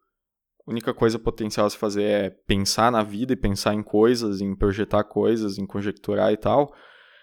única 0.68 0.94
coisa 0.94 1.18
potencial 1.18 1.66
a 1.66 1.70
se 1.70 1.78
fazer 1.78 2.04
é 2.04 2.30
pensar 2.30 2.92
na 2.92 3.02
vida 3.02 3.34
e 3.34 3.38
pensar 3.38 3.74
em 3.74 3.82
coisas, 3.82 4.42
em 4.42 4.54
projetar 4.54 5.04
coisas, 5.06 5.58
em 5.58 5.66
conjecturar 5.66 6.32
e 6.34 6.38
tal. 6.38 6.74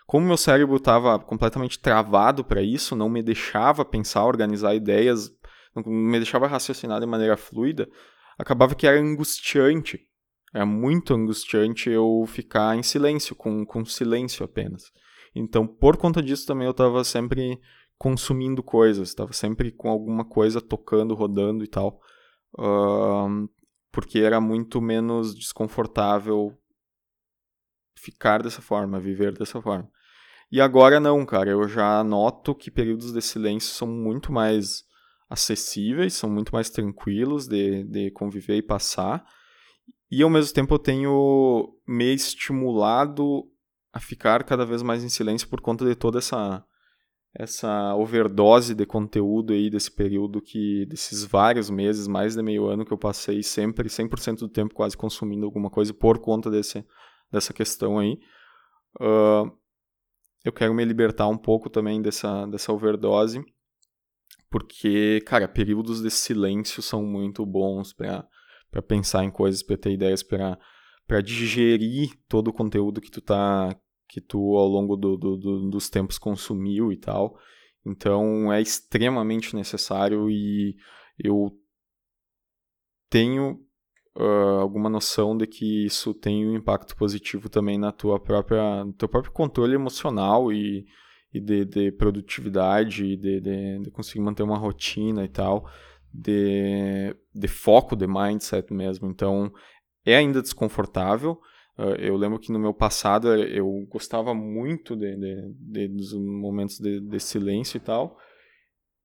Como 0.06 0.26
meu 0.26 0.36
cérebro 0.36 0.76
estava 0.76 1.18
completamente 1.18 1.78
travado 1.78 2.42
para 2.42 2.62
isso, 2.62 2.96
não 2.96 3.08
me 3.08 3.22
deixava 3.22 3.84
pensar, 3.84 4.24
organizar 4.24 4.74
ideias, 4.74 5.30
não 5.74 5.82
me 5.84 6.18
deixava 6.18 6.46
raciocinar 6.46 7.00
de 7.00 7.06
maneira 7.06 7.36
fluida, 7.36 7.88
acabava 8.38 8.74
que 8.74 8.86
era 8.86 8.98
angustiante. 8.98 10.00
Era 10.54 10.64
muito 10.64 11.12
angustiante 11.12 11.90
eu 11.90 12.24
ficar 12.28 12.76
em 12.76 12.82
silêncio, 12.82 13.34
com, 13.34 13.66
com 13.66 13.84
silêncio 13.84 14.44
apenas. 14.44 14.84
Então, 15.34 15.66
por 15.66 15.96
conta 15.96 16.22
disso 16.22 16.46
também 16.46 16.64
eu 16.64 16.70
estava 16.70 17.02
sempre 17.02 17.58
consumindo 17.98 18.62
coisas, 18.62 19.08
estava 19.08 19.32
sempre 19.32 19.72
com 19.72 19.88
alguma 19.88 20.24
coisa 20.24 20.60
tocando, 20.60 21.14
rodando 21.14 21.64
e 21.64 21.66
tal 21.66 22.00
uh, 22.58 23.48
porque 23.92 24.18
era 24.18 24.40
muito 24.40 24.80
menos 24.80 25.34
desconfortável 25.34 26.56
ficar 27.96 28.42
dessa 28.42 28.60
forma, 28.60 29.00
viver 29.00 29.32
dessa 29.32 29.60
forma. 29.62 29.90
E 30.50 30.60
agora 30.60 31.00
não, 31.00 31.24
cara, 31.24 31.50
eu 31.50 31.66
já 31.68 32.04
noto 32.04 32.54
que 32.54 32.70
períodos 32.70 33.12
de 33.12 33.22
silêncio 33.22 33.74
são 33.74 33.88
muito 33.88 34.32
mais 34.32 34.84
acessíveis, 35.28 36.14
são 36.14 36.30
muito 36.30 36.52
mais 36.52 36.70
tranquilos 36.70 37.46
de, 37.48 37.82
de 37.84 38.10
conviver 38.10 38.56
e 38.56 38.62
passar. 38.62 39.24
E 40.10 40.22
ao 40.22 40.30
mesmo 40.30 40.54
tempo 40.54 40.74
eu 40.74 40.78
tenho 40.78 41.76
me 41.86 42.14
estimulado 42.14 43.50
a 43.92 44.00
ficar 44.00 44.44
cada 44.44 44.64
vez 44.64 44.82
mais 44.82 45.02
em 45.02 45.08
silêncio 45.08 45.48
por 45.48 45.60
conta 45.60 45.84
de 45.84 45.94
toda 45.94 46.18
essa 46.18 46.64
essa 47.36 47.94
overdose 47.96 48.74
de 48.74 48.86
conteúdo 48.86 49.52
aí 49.52 49.68
desse 49.68 49.90
período 49.90 50.40
que 50.40 50.86
desses 50.86 51.24
vários 51.24 51.68
meses, 51.68 52.06
mais 52.06 52.36
de 52.36 52.42
meio 52.42 52.66
ano 52.66 52.84
que 52.84 52.92
eu 52.92 52.98
passei 52.98 53.42
sempre 53.42 53.88
100% 53.88 54.38
do 54.38 54.48
tempo 54.48 54.74
quase 54.74 54.96
consumindo 54.96 55.44
alguma 55.44 55.68
coisa 55.68 55.92
por 55.92 56.20
conta 56.20 56.48
desse, 56.48 56.86
dessa 57.32 57.52
questão 57.52 57.98
aí. 57.98 58.20
uh, 59.00 59.50
eu 60.44 60.52
quero 60.52 60.74
me 60.74 60.84
libertar 60.84 61.26
um 61.26 61.38
pouco 61.38 61.68
também 61.68 62.00
dessa, 62.00 62.46
dessa 62.46 62.72
overdose, 62.72 63.42
porque, 64.50 65.20
cara, 65.26 65.48
períodos 65.48 66.02
de 66.02 66.10
silêncio 66.10 66.82
são 66.82 67.02
muito 67.02 67.44
bons 67.44 67.92
para 67.92 68.82
pensar 68.86 69.24
em 69.24 69.30
coisas, 69.30 69.62
para 69.62 69.76
ter 69.76 69.92
ideias, 69.92 70.22
para 70.22 71.20
digerir 71.24 72.10
todo 72.28 72.48
o 72.48 72.52
conteúdo 72.52 73.00
que 73.00 73.10
tu 73.10 73.20
tá 73.20 73.74
que 74.14 74.20
tu 74.20 74.56
ao 74.56 74.68
longo 74.68 74.96
do, 74.96 75.16
do, 75.16 75.36
do, 75.36 75.70
dos 75.70 75.90
tempos 75.90 76.18
consumiu 76.18 76.92
e 76.92 76.96
tal. 76.96 77.36
Então 77.84 78.52
é 78.52 78.62
extremamente 78.62 79.56
necessário 79.56 80.30
e 80.30 80.76
eu 81.18 81.50
tenho 83.10 83.58
uh, 84.16 84.60
alguma 84.60 84.88
noção 84.88 85.36
de 85.36 85.48
que 85.48 85.84
isso 85.84 86.14
tem 86.14 86.46
um 86.46 86.54
impacto 86.54 86.96
positivo 86.96 87.48
também 87.48 87.76
na 87.76 87.90
tua 87.90 88.20
própria, 88.20 88.84
no 88.84 88.92
teu 88.92 89.08
próprio 89.08 89.32
controle 89.32 89.74
emocional 89.74 90.52
e, 90.52 90.86
e 91.32 91.40
de, 91.40 91.64
de 91.64 91.90
produtividade, 91.90 93.04
e 93.04 93.16
de, 93.16 93.40
de, 93.40 93.80
de, 93.80 93.90
conseguir 93.90 94.20
manter 94.20 94.44
uma 94.44 94.56
rotina 94.56 95.24
e 95.24 95.28
tal, 95.28 95.68
de, 96.12 97.16
de 97.34 97.48
foco, 97.48 97.96
de 97.96 98.06
mindset 98.06 98.72
mesmo. 98.72 99.08
Então, 99.08 99.52
é 100.06 100.14
ainda 100.16 100.40
desconfortável. 100.40 101.40
Uh, 101.76 101.96
eu 101.98 102.16
lembro 102.16 102.38
que 102.38 102.52
no 102.52 102.58
meu 102.58 102.72
passado 102.72 103.34
eu 103.34 103.86
gostava 103.90 104.32
muito 104.32 104.94
de, 104.94 105.16
de, 105.16 105.54
de 105.54 105.88
dos 105.88 106.12
momentos 106.14 106.78
de, 106.78 107.00
de 107.00 107.20
silêncio 107.20 107.76
e 107.76 107.80
tal. 107.80 108.18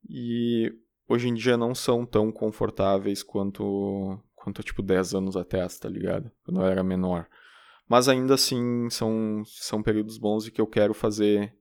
E 0.07 0.71
hoje 1.07 1.27
em 1.27 1.33
dia 1.33 1.57
não 1.57 1.73
são 1.73 2.05
tão 2.05 2.31
confortáveis 2.31 3.23
quanto 3.23 4.19
quanto 4.35 4.63
tipo 4.63 4.81
10 4.81 5.15
anos 5.15 5.35
atrás, 5.35 5.77
tá 5.77 5.89
ligado? 5.89 6.31
Quando 6.43 6.61
eu 6.61 6.67
era 6.67 6.83
menor. 6.83 7.27
Mas 7.87 8.07
ainda 8.07 8.35
assim 8.35 8.89
são, 8.89 9.43
são 9.45 9.83
períodos 9.83 10.17
bons 10.17 10.47
e 10.47 10.51
que 10.51 10.61
eu 10.61 10.67
quero 10.67 10.93
fazer 10.93 11.53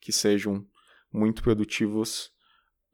que 0.00 0.12
sejam 0.12 0.66
muito 1.12 1.42
produtivos 1.42 2.30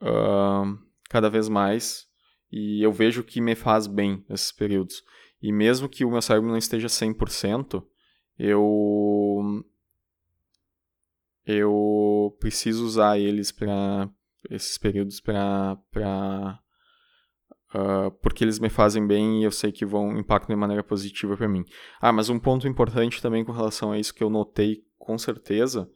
uh, 0.01 0.79
cada 1.09 1.29
vez 1.29 1.49
mais. 1.49 2.07
E 2.53 2.83
eu 2.83 2.93
vejo 2.93 3.25
que 3.25 3.41
me 3.41 3.55
faz 3.55 3.87
bem 3.87 4.25
esses 4.31 4.53
períodos. 4.53 5.03
E 5.41 5.53
mesmo 5.53 5.89
que 5.89 6.05
o 6.05 6.11
meu 6.11 6.23
cérebro 6.23 6.49
não 6.49 6.57
esteja 6.57 6.89
100%, 6.89 7.85
eu 8.39 9.65
eu 11.45 12.37
preciso 12.41 12.85
usar 12.85 13.19
eles 13.19 13.53
para 13.53 14.11
esses 14.51 14.77
períodos 14.77 15.21
para 15.21 15.79
uh, 17.75 18.11
porque 18.21 18.43
eles 18.43 18.59
me 18.59 18.69
fazem 18.69 19.07
bem 19.07 19.41
e 19.41 19.45
eu 19.45 19.53
sei 19.53 19.71
que 19.71 19.87
vão 19.87 20.19
impactar 20.19 20.53
de 20.53 20.59
maneira 20.59 20.83
positiva 20.83 21.37
para 21.37 21.49
mim. 21.49 21.65
Ah, 22.01 22.13
mas 22.13 22.29
um 22.29 22.39
ponto 22.39 22.67
importante 22.67 23.23
também 23.23 23.45
com 23.45 23.53
relação 23.53 23.93
a 23.93 23.99
isso 23.99 24.15
que 24.15 24.25
eu 24.25 24.31
notei 24.31 24.85
com 24.99 25.17
certeza 25.17 25.89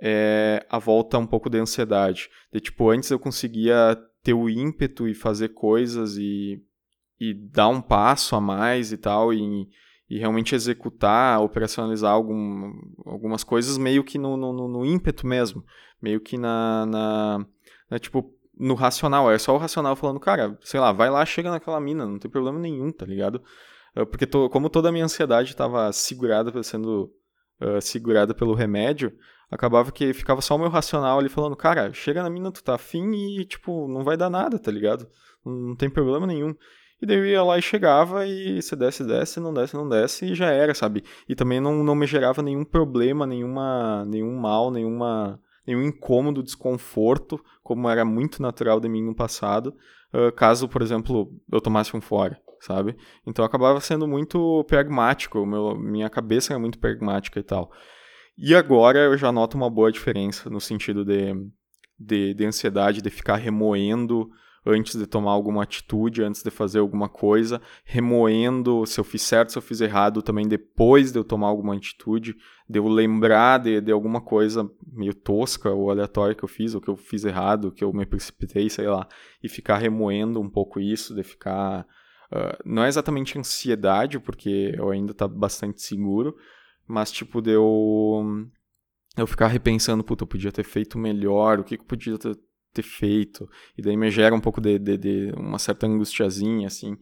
é 0.00 0.64
a 0.68 0.78
volta 0.78 1.18
um 1.18 1.26
pouco 1.26 1.48
de 1.48 1.58
ansiedade. 1.58 2.28
De 2.52 2.60
tipo, 2.60 2.90
antes 2.90 3.10
eu 3.10 3.18
conseguia 3.18 3.96
ter 4.22 4.34
o 4.34 4.48
ímpeto 4.48 5.08
e 5.08 5.14
fazer 5.14 5.50
coisas 5.50 6.16
e, 6.16 6.62
e 7.20 7.34
dar 7.34 7.68
um 7.68 7.80
passo 7.80 8.36
a 8.36 8.40
mais 8.40 8.92
e 8.92 8.96
tal, 8.96 9.32
e, 9.32 9.68
e 10.08 10.18
realmente 10.18 10.54
executar, 10.54 11.40
operacionalizar 11.40 12.12
algum, 12.12 12.72
algumas 13.04 13.42
coisas 13.42 13.78
meio 13.78 14.04
que 14.04 14.18
no, 14.18 14.36
no, 14.36 14.68
no 14.68 14.84
ímpeto 14.84 15.26
mesmo. 15.26 15.64
Meio 16.00 16.20
que 16.20 16.36
na, 16.36 16.86
na, 16.86 17.46
na 17.90 17.98
tipo, 17.98 18.32
no 18.58 18.74
racional. 18.74 19.30
É 19.30 19.38
só 19.38 19.54
o 19.54 19.58
racional 19.58 19.96
falando, 19.96 20.20
cara, 20.20 20.58
sei 20.62 20.80
lá, 20.80 20.92
vai 20.92 21.10
lá, 21.10 21.24
chega 21.24 21.50
naquela 21.50 21.80
mina, 21.80 22.06
não 22.06 22.18
tem 22.18 22.30
problema 22.30 22.58
nenhum, 22.58 22.92
tá 22.92 23.04
ligado? 23.04 23.42
É, 23.94 24.04
porque 24.04 24.26
como 24.26 24.70
toda 24.70 24.88
a 24.88 24.92
minha 24.92 25.04
ansiedade 25.04 25.50
estava 25.50 25.92
segurada, 25.92 26.62
sendo 26.62 27.10
uh, 27.60 27.80
segurada 27.80 28.34
pelo 28.34 28.54
remédio, 28.54 29.12
acabava 29.50 29.92
que 29.92 30.12
ficava 30.12 30.40
só 30.40 30.56
o 30.56 30.58
meu 30.58 30.68
racional 30.68 31.18
ali 31.18 31.28
falando, 31.28 31.56
cara, 31.56 31.92
chega 31.92 32.22
na 32.22 32.30
mina, 32.30 32.52
tu 32.52 32.62
tá 32.62 32.74
afim 32.74 33.12
e, 33.12 33.44
tipo, 33.44 33.88
não 33.88 34.04
vai 34.04 34.16
dar 34.16 34.30
nada, 34.30 34.58
tá 34.58 34.70
ligado? 34.70 35.08
Não 35.44 35.76
tem 35.76 35.88
problema 35.88 36.26
nenhum. 36.26 36.54
E 37.00 37.06
daí 37.06 37.18
eu 37.18 37.26
ia 37.26 37.42
lá 37.42 37.58
e 37.58 37.62
chegava 37.62 38.26
e 38.26 38.60
se 38.62 38.74
desce, 38.74 39.04
desce, 39.04 39.38
não 39.38 39.52
desce, 39.52 39.76
não 39.76 39.88
desce 39.88 40.26
e 40.26 40.34
já 40.34 40.50
era, 40.50 40.74
sabe? 40.74 41.04
E 41.28 41.34
também 41.34 41.60
não, 41.60 41.84
não 41.84 41.94
me 41.94 42.06
gerava 42.06 42.42
nenhum 42.42 42.64
problema, 42.64 43.26
nenhuma, 43.26 44.04
nenhum 44.06 44.34
mal, 44.38 44.70
nenhuma 44.70 45.38
nenhum 45.66 45.82
incômodo, 45.82 46.42
desconforto, 46.42 47.42
como 47.62 47.88
era 47.88 48.04
muito 48.04 48.40
natural 48.40 48.78
de 48.78 48.88
mim 48.88 49.02
no 49.02 49.14
passado, 49.14 49.74
uh, 50.14 50.30
caso, 50.32 50.68
por 50.68 50.80
exemplo, 50.80 51.28
eu 51.50 51.60
tomasse 51.60 51.94
um 51.96 52.00
fora, 52.00 52.40
sabe? 52.60 52.96
Então 53.26 53.44
acabava 53.44 53.80
sendo 53.80 54.06
muito 54.06 54.64
pragmático, 54.64 55.44
meu, 55.44 55.76
minha 55.76 56.08
cabeça 56.08 56.52
era 56.52 56.60
muito 56.60 56.78
pragmática 56.78 57.40
e 57.40 57.42
tal. 57.42 57.70
E 58.38 58.54
agora 58.54 58.98
eu 59.00 59.16
já 59.16 59.32
noto 59.32 59.56
uma 59.56 59.68
boa 59.68 59.90
diferença 59.90 60.48
no 60.48 60.60
sentido 60.60 61.04
de, 61.04 61.34
de, 61.98 62.34
de 62.34 62.44
ansiedade, 62.46 63.02
de 63.02 63.10
ficar 63.10 63.36
remoendo 63.36 64.30
antes 64.66 64.96
de 64.96 65.06
tomar 65.06 65.30
alguma 65.30 65.62
atitude, 65.62 66.22
antes 66.22 66.42
de 66.42 66.50
fazer 66.50 66.80
alguma 66.80 67.08
coisa, 67.08 67.62
remoendo 67.84 68.84
se 68.84 68.98
eu 68.98 69.04
fiz 69.04 69.22
certo, 69.22 69.52
se 69.52 69.58
eu 69.58 69.62
fiz 69.62 69.80
errado, 69.80 70.22
também 70.22 70.48
depois 70.48 71.12
de 71.12 71.18
eu 71.18 71.24
tomar 71.24 71.46
alguma 71.46 71.74
atitude, 71.74 72.34
de 72.68 72.78
eu 72.78 72.88
lembrar 72.88 73.58
de, 73.58 73.80
de 73.80 73.92
alguma 73.92 74.20
coisa 74.20 74.68
meio 74.92 75.14
tosca 75.14 75.70
ou 75.70 75.90
aleatória 75.90 76.34
que 76.34 76.42
eu 76.42 76.48
fiz, 76.48 76.74
ou 76.74 76.80
que 76.80 76.88
eu 76.88 76.96
fiz 76.96 77.24
errado, 77.24 77.70
que 77.70 77.84
eu 77.84 77.92
me 77.92 78.04
precipitei, 78.04 78.68
sei 78.68 78.88
lá, 78.88 79.06
e 79.42 79.48
ficar 79.48 79.78
remoendo 79.78 80.40
um 80.40 80.50
pouco 80.50 80.80
isso, 80.80 81.14
de 81.14 81.22
ficar. 81.22 81.86
Uh, 82.32 82.58
não 82.64 82.82
é 82.82 82.88
exatamente 82.88 83.38
ansiedade, 83.38 84.18
porque 84.18 84.74
eu 84.76 84.90
ainda 84.90 85.14
tá 85.14 85.28
bastante 85.28 85.80
seguro, 85.80 86.34
mas 86.88 87.12
tipo, 87.12 87.40
de 87.40 87.52
eu 87.52 88.48
eu 89.16 89.26
ficar 89.26 89.46
repensando, 89.46 90.04
puta, 90.04 90.24
eu 90.24 90.28
podia 90.28 90.52
ter 90.52 90.64
feito 90.64 90.98
melhor, 90.98 91.58
o 91.58 91.64
que, 91.64 91.76
que 91.76 91.82
eu 91.82 91.86
podia 91.86 92.18
ter, 92.18 92.36
ter 92.76 92.82
feito. 92.82 93.48
E 93.76 93.82
daí 93.82 93.96
me 93.96 94.10
gera 94.10 94.34
um 94.34 94.40
pouco 94.40 94.60
de, 94.60 94.78
de, 94.78 94.96
de 94.96 95.32
uma 95.36 95.58
certa 95.58 95.86
angustiazinha, 95.86 96.66
assim, 96.66 96.96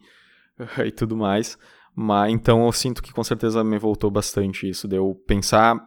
e 0.85 0.91
tudo 0.91 1.15
mais. 1.15 1.57
Mas 1.95 2.33
então 2.33 2.65
eu 2.65 2.71
sinto 2.71 3.01
que 3.01 3.13
com 3.13 3.23
certeza 3.23 3.63
me 3.63 3.77
voltou 3.77 4.11
bastante 4.11 4.67
isso, 4.69 4.87
de 4.87 4.97
eu 4.97 5.15
pensar, 5.25 5.79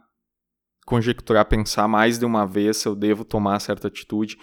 conjecturar, 0.87 1.45
pensar 1.47 1.87
mais 1.87 2.19
de 2.19 2.25
uma 2.25 2.47
vez 2.47 2.79
se 2.79 2.89
eu 2.89 2.97
devo 2.97 3.25
tomar 3.25 3.61
certa 3.61 3.89
atitude 3.89 4.39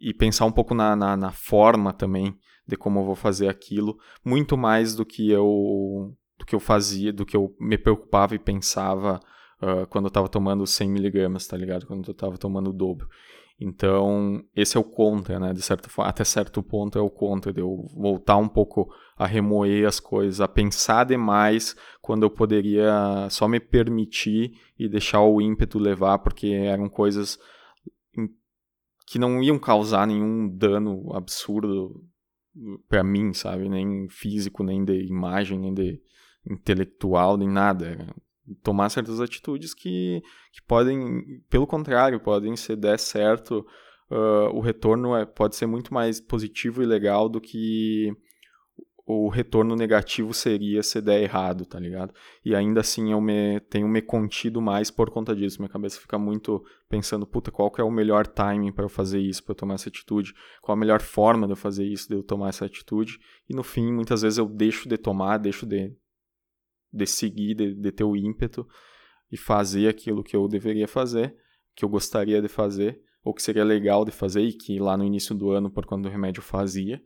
e 0.00 0.14
pensar 0.14 0.44
um 0.44 0.52
pouco 0.52 0.74
na, 0.74 0.94
na, 0.94 1.16
na 1.16 1.32
forma 1.32 1.92
também 1.92 2.38
de 2.66 2.76
como 2.76 3.00
eu 3.00 3.04
vou 3.04 3.16
fazer 3.16 3.48
aquilo, 3.48 3.98
muito 4.24 4.56
mais 4.56 4.94
do 4.94 5.04
que 5.04 5.30
eu 5.30 6.14
do 6.38 6.46
que 6.46 6.54
eu 6.54 6.60
fazia, 6.60 7.12
do 7.12 7.26
que 7.26 7.36
eu 7.36 7.52
me 7.58 7.76
preocupava 7.76 8.34
e 8.34 8.38
pensava 8.38 9.18
uh, 9.60 9.86
quando 9.88 10.04
eu 10.04 10.08
estava 10.08 10.28
tomando 10.28 10.64
100 10.64 10.88
miligramas, 10.88 11.48
tá 11.48 11.56
ligado? 11.56 11.84
Quando 11.84 12.06
eu 12.06 12.12
estava 12.12 12.38
tomando 12.38 12.70
o 12.70 12.72
dobro. 12.72 13.08
Então, 13.60 14.40
esse 14.54 14.76
é 14.76 14.80
o 14.80 14.84
contra, 14.84 15.40
né? 15.40 15.52
De 15.52 15.60
certa 15.60 15.88
forma, 15.88 16.08
até 16.08 16.22
certo 16.22 16.62
ponto 16.62 16.96
é 16.96 17.02
o 17.02 17.10
contra, 17.10 17.52
de 17.52 17.60
eu 17.60 17.86
voltar 17.96 18.36
um 18.36 18.48
pouco 18.48 18.88
a 19.16 19.26
remoer 19.26 19.86
as 19.86 19.98
coisas, 19.98 20.40
a 20.40 20.46
pensar 20.46 21.04
demais 21.04 21.74
quando 22.00 22.22
eu 22.22 22.30
poderia 22.30 23.26
só 23.30 23.48
me 23.48 23.58
permitir 23.58 24.52
e 24.78 24.88
deixar 24.88 25.22
o 25.22 25.40
ímpeto 25.40 25.76
levar, 25.78 26.20
porque 26.20 26.46
eram 26.48 26.88
coisas 26.88 27.36
que 29.08 29.18
não 29.18 29.42
iam 29.42 29.58
causar 29.58 30.06
nenhum 30.06 30.48
dano 30.48 31.12
absurdo 31.12 32.04
para 32.88 33.02
mim, 33.02 33.32
sabe? 33.32 33.68
Nem 33.68 34.08
físico, 34.08 34.62
nem 34.62 34.84
de 34.84 35.04
imagem, 35.06 35.58
nem 35.58 35.74
de 35.74 36.00
intelectual, 36.48 37.36
nem 37.36 37.48
nada. 37.48 38.14
Tomar 38.62 38.88
certas 38.88 39.20
atitudes 39.20 39.74
que, 39.74 40.22
que 40.52 40.62
podem, 40.62 41.42
pelo 41.48 41.66
contrário, 41.66 42.20
podem, 42.20 42.56
se 42.56 42.74
der 42.76 42.98
certo, 42.98 43.66
uh, 44.10 44.54
o 44.54 44.60
retorno 44.60 45.14
é, 45.16 45.24
pode 45.24 45.56
ser 45.56 45.66
muito 45.66 45.92
mais 45.92 46.20
positivo 46.20 46.82
e 46.82 46.86
legal 46.86 47.28
do 47.28 47.40
que 47.40 48.12
o 49.10 49.30
retorno 49.30 49.74
negativo 49.74 50.34
seria 50.34 50.82
se 50.82 51.00
der 51.00 51.22
errado, 51.22 51.64
tá 51.64 51.80
ligado? 51.80 52.12
E 52.44 52.54
ainda 52.54 52.80
assim 52.80 53.10
eu 53.10 53.22
me, 53.22 53.58
tenho 53.60 53.88
me 53.88 54.02
contido 54.02 54.60
mais 54.60 54.90
por 54.90 55.08
conta 55.08 55.34
disso. 55.34 55.62
Minha 55.62 55.70
cabeça 55.70 55.98
fica 55.98 56.18
muito 56.18 56.62
pensando, 56.90 57.26
puta, 57.26 57.50
qual 57.50 57.70
que 57.70 57.80
é 57.80 57.84
o 57.84 57.90
melhor 57.90 58.26
timing 58.26 58.70
para 58.70 58.84
eu 58.84 58.88
fazer 58.90 59.18
isso, 59.18 59.42
para 59.42 59.52
eu 59.52 59.56
tomar 59.56 59.74
essa 59.76 59.88
atitude? 59.88 60.34
Qual 60.60 60.76
a 60.76 60.78
melhor 60.78 61.00
forma 61.00 61.46
de 61.46 61.54
eu 61.54 61.56
fazer 61.56 61.86
isso, 61.86 62.06
de 62.06 62.16
eu 62.16 62.22
tomar 62.22 62.50
essa 62.50 62.66
atitude? 62.66 63.18
E 63.48 63.56
no 63.56 63.62
fim, 63.62 63.90
muitas 63.90 64.20
vezes 64.20 64.36
eu 64.36 64.44
deixo 64.44 64.86
de 64.86 64.98
tomar, 64.98 65.38
deixo 65.38 65.64
de 65.64 65.90
de 66.92 67.06
seguir, 67.06 67.54
de, 67.54 67.74
de 67.74 67.92
ter 67.92 68.04
o 68.04 68.16
ímpeto 68.16 68.66
e 69.30 69.36
fazer 69.36 69.88
aquilo 69.88 70.22
que 70.22 70.34
eu 70.34 70.48
deveria 70.48 70.88
fazer, 70.88 71.36
que 71.74 71.84
eu 71.84 71.88
gostaria 71.88 72.40
de 72.40 72.48
fazer, 72.48 73.00
ou 73.22 73.34
que 73.34 73.42
seria 73.42 73.64
legal 73.64 74.04
de 74.04 74.10
fazer 74.10 74.42
e 74.42 74.52
que 74.52 74.78
lá 74.78 74.96
no 74.96 75.04
início 75.04 75.34
do 75.34 75.50
ano, 75.50 75.70
por 75.70 75.84
quando 75.84 76.06
o 76.06 76.08
remédio 76.08 76.42
fazia, 76.42 77.02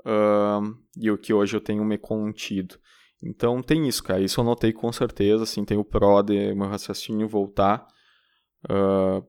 uh, 0.00 0.76
e 0.98 1.10
o 1.10 1.18
que 1.18 1.32
hoje 1.32 1.56
eu 1.56 1.60
tenho 1.60 1.84
me 1.84 1.96
contido. 1.96 2.78
Então 3.22 3.62
tem 3.62 3.86
isso, 3.86 4.02
cara. 4.02 4.20
Isso 4.20 4.40
eu 4.40 4.44
notei 4.44 4.72
com 4.72 4.90
certeza. 4.92 5.44
Assim, 5.44 5.64
tem 5.64 5.76
o 5.76 5.84
pró 5.84 6.22
de 6.22 6.54
meu 6.54 6.68
raciocínio 6.68 7.28
voltar 7.28 7.86
uh, 8.64 9.24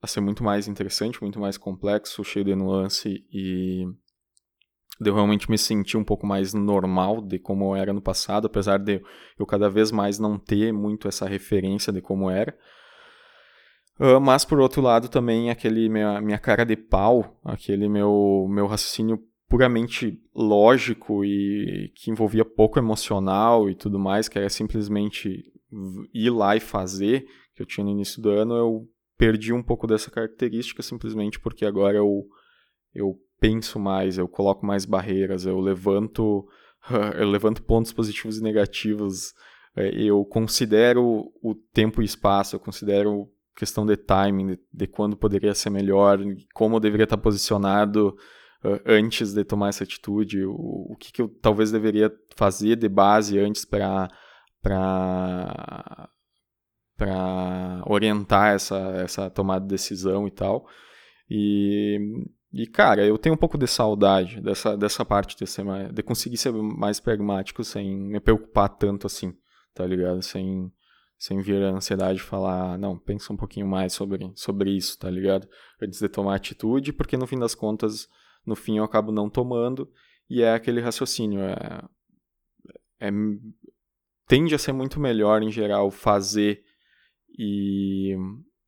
a 0.00 0.06
ser 0.06 0.20
muito 0.20 0.44
mais 0.44 0.68
interessante, 0.68 1.20
muito 1.20 1.40
mais 1.40 1.56
complexo, 1.56 2.22
cheio 2.22 2.44
de 2.44 2.54
nuance 2.54 3.26
e 3.32 3.84
de 5.00 5.08
eu 5.08 5.14
realmente 5.14 5.50
me 5.50 5.56
sentir 5.56 5.96
um 5.96 6.04
pouco 6.04 6.26
mais 6.26 6.52
normal 6.52 7.22
de 7.22 7.38
como 7.38 7.64
eu 7.64 7.76
era 7.76 7.92
no 7.92 8.02
passado, 8.02 8.46
apesar 8.46 8.78
de 8.78 9.02
eu 9.38 9.46
cada 9.46 9.70
vez 9.70 9.90
mais 9.90 10.18
não 10.18 10.38
ter 10.38 10.72
muito 10.72 11.08
essa 11.08 11.26
referência 11.26 11.92
de 11.92 12.02
como 12.02 12.30
era. 12.30 12.56
Uh, 13.98 14.20
mas, 14.20 14.44
por 14.44 14.60
outro 14.60 14.82
lado, 14.82 15.08
também 15.08 15.50
aquele 15.50 15.88
minha, 15.88 16.20
minha 16.20 16.38
cara 16.38 16.64
de 16.64 16.76
pau, 16.76 17.38
aquele 17.44 17.88
meu, 17.88 18.46
meu 18.48 18.66
raciocínio 18.66 19.22
puramente 19.48 20.18
lógico 20.34 21.24
e 21.24 21.92
que 21.96 22.10
envolvia 22.10 22.44
pouco 22.44 22.78
emocional 22.78 23.68
e 23.68 23.74
tudo 23.74 23.98
mais, 23.98 24.28
que 24.28 24.38
era 24.38 24.48
simplesmente 24.48 25.44
ir 26.14 26.30
lá 26.30 26.56
e 26.56 26.60
fazer, 26.60 27.26
que 27.54 27.62
eu 27.62 27.66
tinha 27.66 27.84
no 27.84 27.90
início 27.90 28.22
do 28.22 28.30
ano, 28.30 28.54
eu 28.54 28.88
perdi 29.18 29.52
um 29.52 29.62
pouco 29.62 29.86
dessa 29.86 30.10
característica 30.10 30.82
simplesmente 30.82 31.38
porque 31.38 31.66
agora 31.66 31.96
eu, 31.98 32.24
eu 32.94 33.18
penso 33.40 33.78
mais, 33.78 34.18
eu 34.18 34.28
coloco 34.28 34.64
mais 34.64 34.84
barreiras, 34.84 35.46
eu 35.46 35.58
levanto, 35.58 36.46
eu 37.18 37.28
levanto 37.28 37.62
pontos 37.62 37.92
positivos 37.92 38.38
e 38.38 38.42
negativos, 38.42 39.32
é, 39.76 39.88
eu 39.94 40.24
considero 40.24 41.32
o 41.42 41.54
tempo 41.72 42.02
e 42.02 42.04
espaço, 42.04 42.56
eu 42.56 42.60
considero 42.60 43.30
questão 43.54 43.84
de 43.84 43.96
timing, 43.96 44.46
de, 44.48 44.60
de 44.72 44.86
quando 44.86 45.16
poderia 45.16 45.54
ser 45.54 45.70
melhor, 45.70 46.18
como 46.54 46.76
eu 46.76 46.80
deveria 46.80 47.04
estar 47.04 47.18
posicionado 47.18 48.16
uh, 48.64 48.80
antes 48.86 49.32
de 49.34 49.44
tomar 49.44 49.68
essa 49.68 49.84
atitude, 49.84 50.44
o, 50.44 50.92
o 50.92 50.96
que, 50.98 51.12
que 51.12 51.22
eu 51.22 51.28
talvez 51.28 51.70
deveria 51.70 52.12
fazer 52.36 52.76
de 52.76 52.88
base 52.88 53.38
antes 53.38 53.64
para 53.64 54.08
para 54.62 56.08
para 56.96 57.82
orientar 57.86 58.54
essa, 58.54 58.76
essa 59.02 59.30
tomada 59.30 59.64
de 59.64 59.70
decisão 59.70 60.28
e 60.28 60.30
tal. 60.30 60.66
E, 61.30 61.98
e, 62.52 62.66
cara, 62.66 63.06
eu 63.06 63.16
tenho 63.16 63.34
um 63.34 63.38
pouco 63.38 63.56
de 63.56 63.66
saudade 63.66 64.40
dessa, 64.40 64.76
dessa 64.76 65.04
parte 65.04 65.36
de, 65.36 65.46
ser 65.46 65.62
mais, 65.62 65.92
de 65.92 66.02
conseguir 66.02 66.36
ser 66.36 66.52
mais 66.52 66.98
pragmático 66.98 67.62
sem 67.62 67.96
me 67.96 68.18
preocupar 68.18 68.68
tanto 68.68 69.06
assim, 69.06 69.32
tá 69.72 69.86
ligado? 69.86 70.20
Sem, 70.20 70.72
sem 71.16 71.40
vir 71.40 71.62
a 71.62 71.70
ansiedade 71.70 72.18
e 72.18 72.22
falar, 72.22 72.76
não, 72.76 72.98
pensa 72.98 73.32
um 73.32 73.36
pouquinho 73.36 73.68
mais 73.68 73.92
sobre, 73.92 74.32
sobre 74.34 74.70
isso, 74.70 74.98
tá 74.98 75.08
ligado? 75.08 75.48
Antes 75.80 76.00
de 76.00 76.08
tomar 76.08 76.34
atitude, 76.34 76.92
porque 76.92 77.16
no 77.16 77.26
fim 77.26 77.38
das 77.38 77.54
contas, 77.54 78.08
no 78.44 78.56
fim 78.56 78.78
eu 78.78 78.84
acabo 78.84 79.12
não 79.12 79.30
tomando, 79.30 79.88
e 80.28 80.42
é 80.42 80.52
aquele 80.52 80.80
raciocínio, 80.80 81.40
é, 81.40 81.84
é 83.00 83.10
tende 84.26 84.54
a 84.54 84.58
ser 84.58 84.72
muito 84.72 84.98
melhor 84.98 85.42
em 85.42 85.50
geral 85.50 85.90
fazer 85.90 86.62
e, 87.38 88.16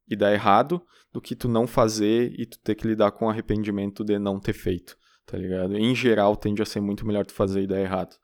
e 0.09 0.17
dar 0.17 0.33
errado 0.33 0.83
do 1.13 1.21
que 1.21 1.37
tu 1.37 1.49
não 1.49 1.67
fazer 1.67 2.33
e 2.39 2.47
tu 2.47 2.59
ter 2.61 2.75
que 2.75 2.87
lidar 2.87 3.13
com 3.13 3.27
o 3.27 3.31
arrependimento 3.31 4.05
de 4.05 4.19
não 4.19 4.41
ter 4.41 4.53
feito, 4.53 4.97
tá 5.27 5.37
ligado? 5.37 5.77
Em 5.77 5.95
geral 5.95 6.37
tende 6.37 6.63
a 6.63 6.67
ser 6.67 6.81
muito 6.81 7.07
melhor 7.07 7.27
tu 7.27 7.33
fazer 7.33 7.63
e 7.63 7.67
dar 7.67 7.81
errado. 7.81 8.17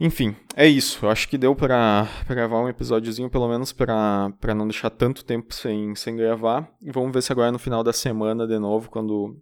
Enfim, 0.00 0.34
é 0.56 0.66
isso. 0.66 1.04
Eu 1.04 1.10
acho 1.10 1.28
que 1.28 1.38
deu 1.38 1.54
para 1.54 2.08
gravar 2.28 2.60
um 2.60 2.68
episódiozinho, 2.68 3.30
pelo 3.30 3.48
menos 3.48 3.72
para 3.72 4.54
não 4.56 4.66
deixar 4.66 4.90
tanto 4.90 5.24
tempo 5.24 5.54
sem, 5.54 5.94
sem 5.94 6.16
gravar. 6.16 6.68
E 6.80 6.90
vamos 6.90 7.12
ver 7.12 7.22
se 7.22 7.30
agora 7.30 7.52
no 7.52 7.58
final 7.58 7.84
da 7.84 7.92
semana, 7.92 8.46
de 8.46 8.58
novo, 8.58 8.90
quando, 8.90 9.40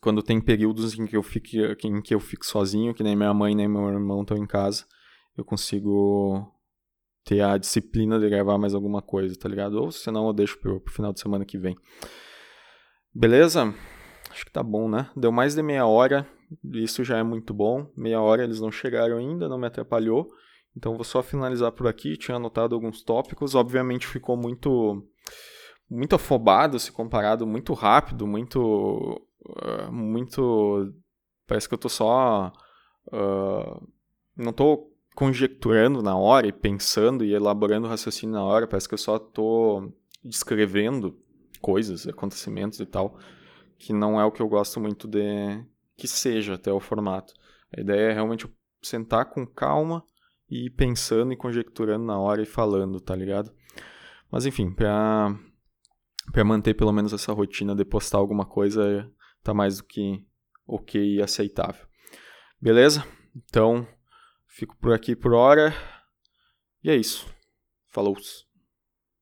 quando 0.00 0.22
tem 0.22 0.40
períodos 0.40 0.98
em 0.98 1.06
que, 1.06 1.16
eu 1.16 1.22
fique, 1.22 1.58
em 1.84 2.00
que 2.02 2.14
eu 2.14 2.18
fico 2.18 2.44
sozinho, 2.44 2.92
que 2.92 3.04
nem 3.04 3.14
minha 3.14 3.32
mãe 3.32 3.54
nem 3.54 3.68
meu 3.68 3.88
irmão 3.88 4.22
estão 4.22 4.36
em 4.36 4.46
casa, 4.46 4.84
eu 5.36 5.44
consigo 5.44 6.52
ter 7.24 7.40
a 7.40 7.56
disciplina 7.56 8.18
de 8.18 8.28
gravar 8.28 8.58
mais 8.58 8.74
alguma 8.74 9.00
coisa, 9.00 9.38
tá 9.38 9.48
ligado? 9.48 9.74
Ou 9.74 9.92
senão 9.92 10.26
eu 10.26 10.32
deixo 10.32 10.58
pro, 10.58 10.80
pro 10.80 10.92
final 10.92 11.12
de 11.12 11.20
semana 11.20 11.44
que 11.44 11.58
vem. 11.58 11.76
Beleza? 13.14 13.74
Acho 14.30 14.44
que 14.44 14.52
tá 14.52 14.62
bom, 14.62 14.88
né? 14.88 15.10
Deu 15.16 15.30
mais 15.30 15.54
de 15.54 15.62
meia 15.62 15.86
hora. 15.86 16.26
Isso 16.74 17.04
já 17.04 17.18
é 17.18 17.22
muito 17.22 17.52
bom. 17.52 17.90
Meia 17.96 18.20
hora 18.20 18.44
eles 18.44 18.60
não 18.60 18.70
chegaram 18.70 19.18
ainda, 19.18 19.48
não 19.48 19.58
me 19.58 19.66
atrapalhou. 19.66 20.28
Então 20.76 20.94
vou 20.94 21.04
só 21.04 21.22
finalizar 21.22 21.72
por 21.72 21.86
aqui. 21.86 22.16
Tinha 22.16 22.36
anotado 22.36 22.74
alguns 22.74 23.02
tópicos. 23.02 23.54
Obviamente 23.54 24.06
ficou 24.06 24.36
muito 24.36 25.06
muito 25.88 26.14
afobado 26.14 26.78
se 26.78 26.90
comparado, 26.90 27.46
muito 27.46 27.74
rápido, 27.74 28.26
muito 28.26 29.22
uh, 29.42 29.92
muito 29.92 30.90
parece 31.46 31.68
que 31.68 31.74
eu 31.74 31.78
tô 31.78 31.90
só 31.90 32.50
uh, 33.08 33.88
não 34.34 34.54
tô 34.54 34.91
conjecturando 35.14 36.02
na 36.02 36.16
hora 36.16 36.46
e 36.46 36.52
pensando 36.52 37.24
e 37.24 37.34
elaborando 37.34 37.86
o 37.86 37.90
raciocínio 37.90 38.34
na 38.34 38.42
hora, 38.42 38.66
parece 38.66 38.88
que 38.88 38.94
eu 38.94 38.98
só 38.98 39.18
tô 39.18 39.92
descrevendo 40.24 41.18
coisas, 41.60 42.06
acontecimentos 42.06 42.80
e 42.80 42.86
tal, 42.86 43.18
que 43.78 43.92
não 43.92 44.20
é 44.20 44.24
o 44.24 44.32
que 44.32 44.40
eu 44.40 44.48
gosto 44.48 44.80
muito 44.80 45.06
de 45.06 45.64
que 45.96 46.08
seja 46.08 46.54
até 46.54 46.72
o 46.72 46.80
formato. 46.80 47.32
A 47.76 47.80
ideia 47.80 48.10
é 48.10 48.12
realmente 48.12 48.48
sentar 48.82 49.26
com 49.26 49.46
calma 49.46 50.04
e 50.50 50.66
ir 50.66 50.70
pensando 50.70 51.32
e 51.32 51.36
conjecturando 51.36 52.04
na 52.04 52.18
hora 52.18 52.42
e 52.42 52.46
falando, 52.46 53.00
tá 53.00 53.14
ligado? 53.14 53.52
Mas 54.30 54.46
enfim, 54.46 54.72
pra, 54.72 55.34
pra 56.32 56.44
manter 56.44 56.74
pelo 56.74 56.92
menos 56.92 57.12
essa 57.12 57.32
rotina 57.32 57.74
de 57.74 57.84
postar 57.84 58.18
alguma 58.18 58.44
coisa, 58.44 59.10
tá 59.42 59.52
mais 59.54 59.78
do 59.78 59.84
que 59.84 60.24
ok 60.66 61.16
e 61.16 61.22
aceitável. 61.22 61.86
Beleza? 62.60 63.04
Então, 63.34 63.86
fico 64.52 64.76
por 64.76 64.92
aqui 64.92 65.16
por 65.16 65.32
hora. 65.32 65.74
E 66.82 66.90
é 66.90 66.96
isso. 66.96 67.26
Falou! 67.88 68.16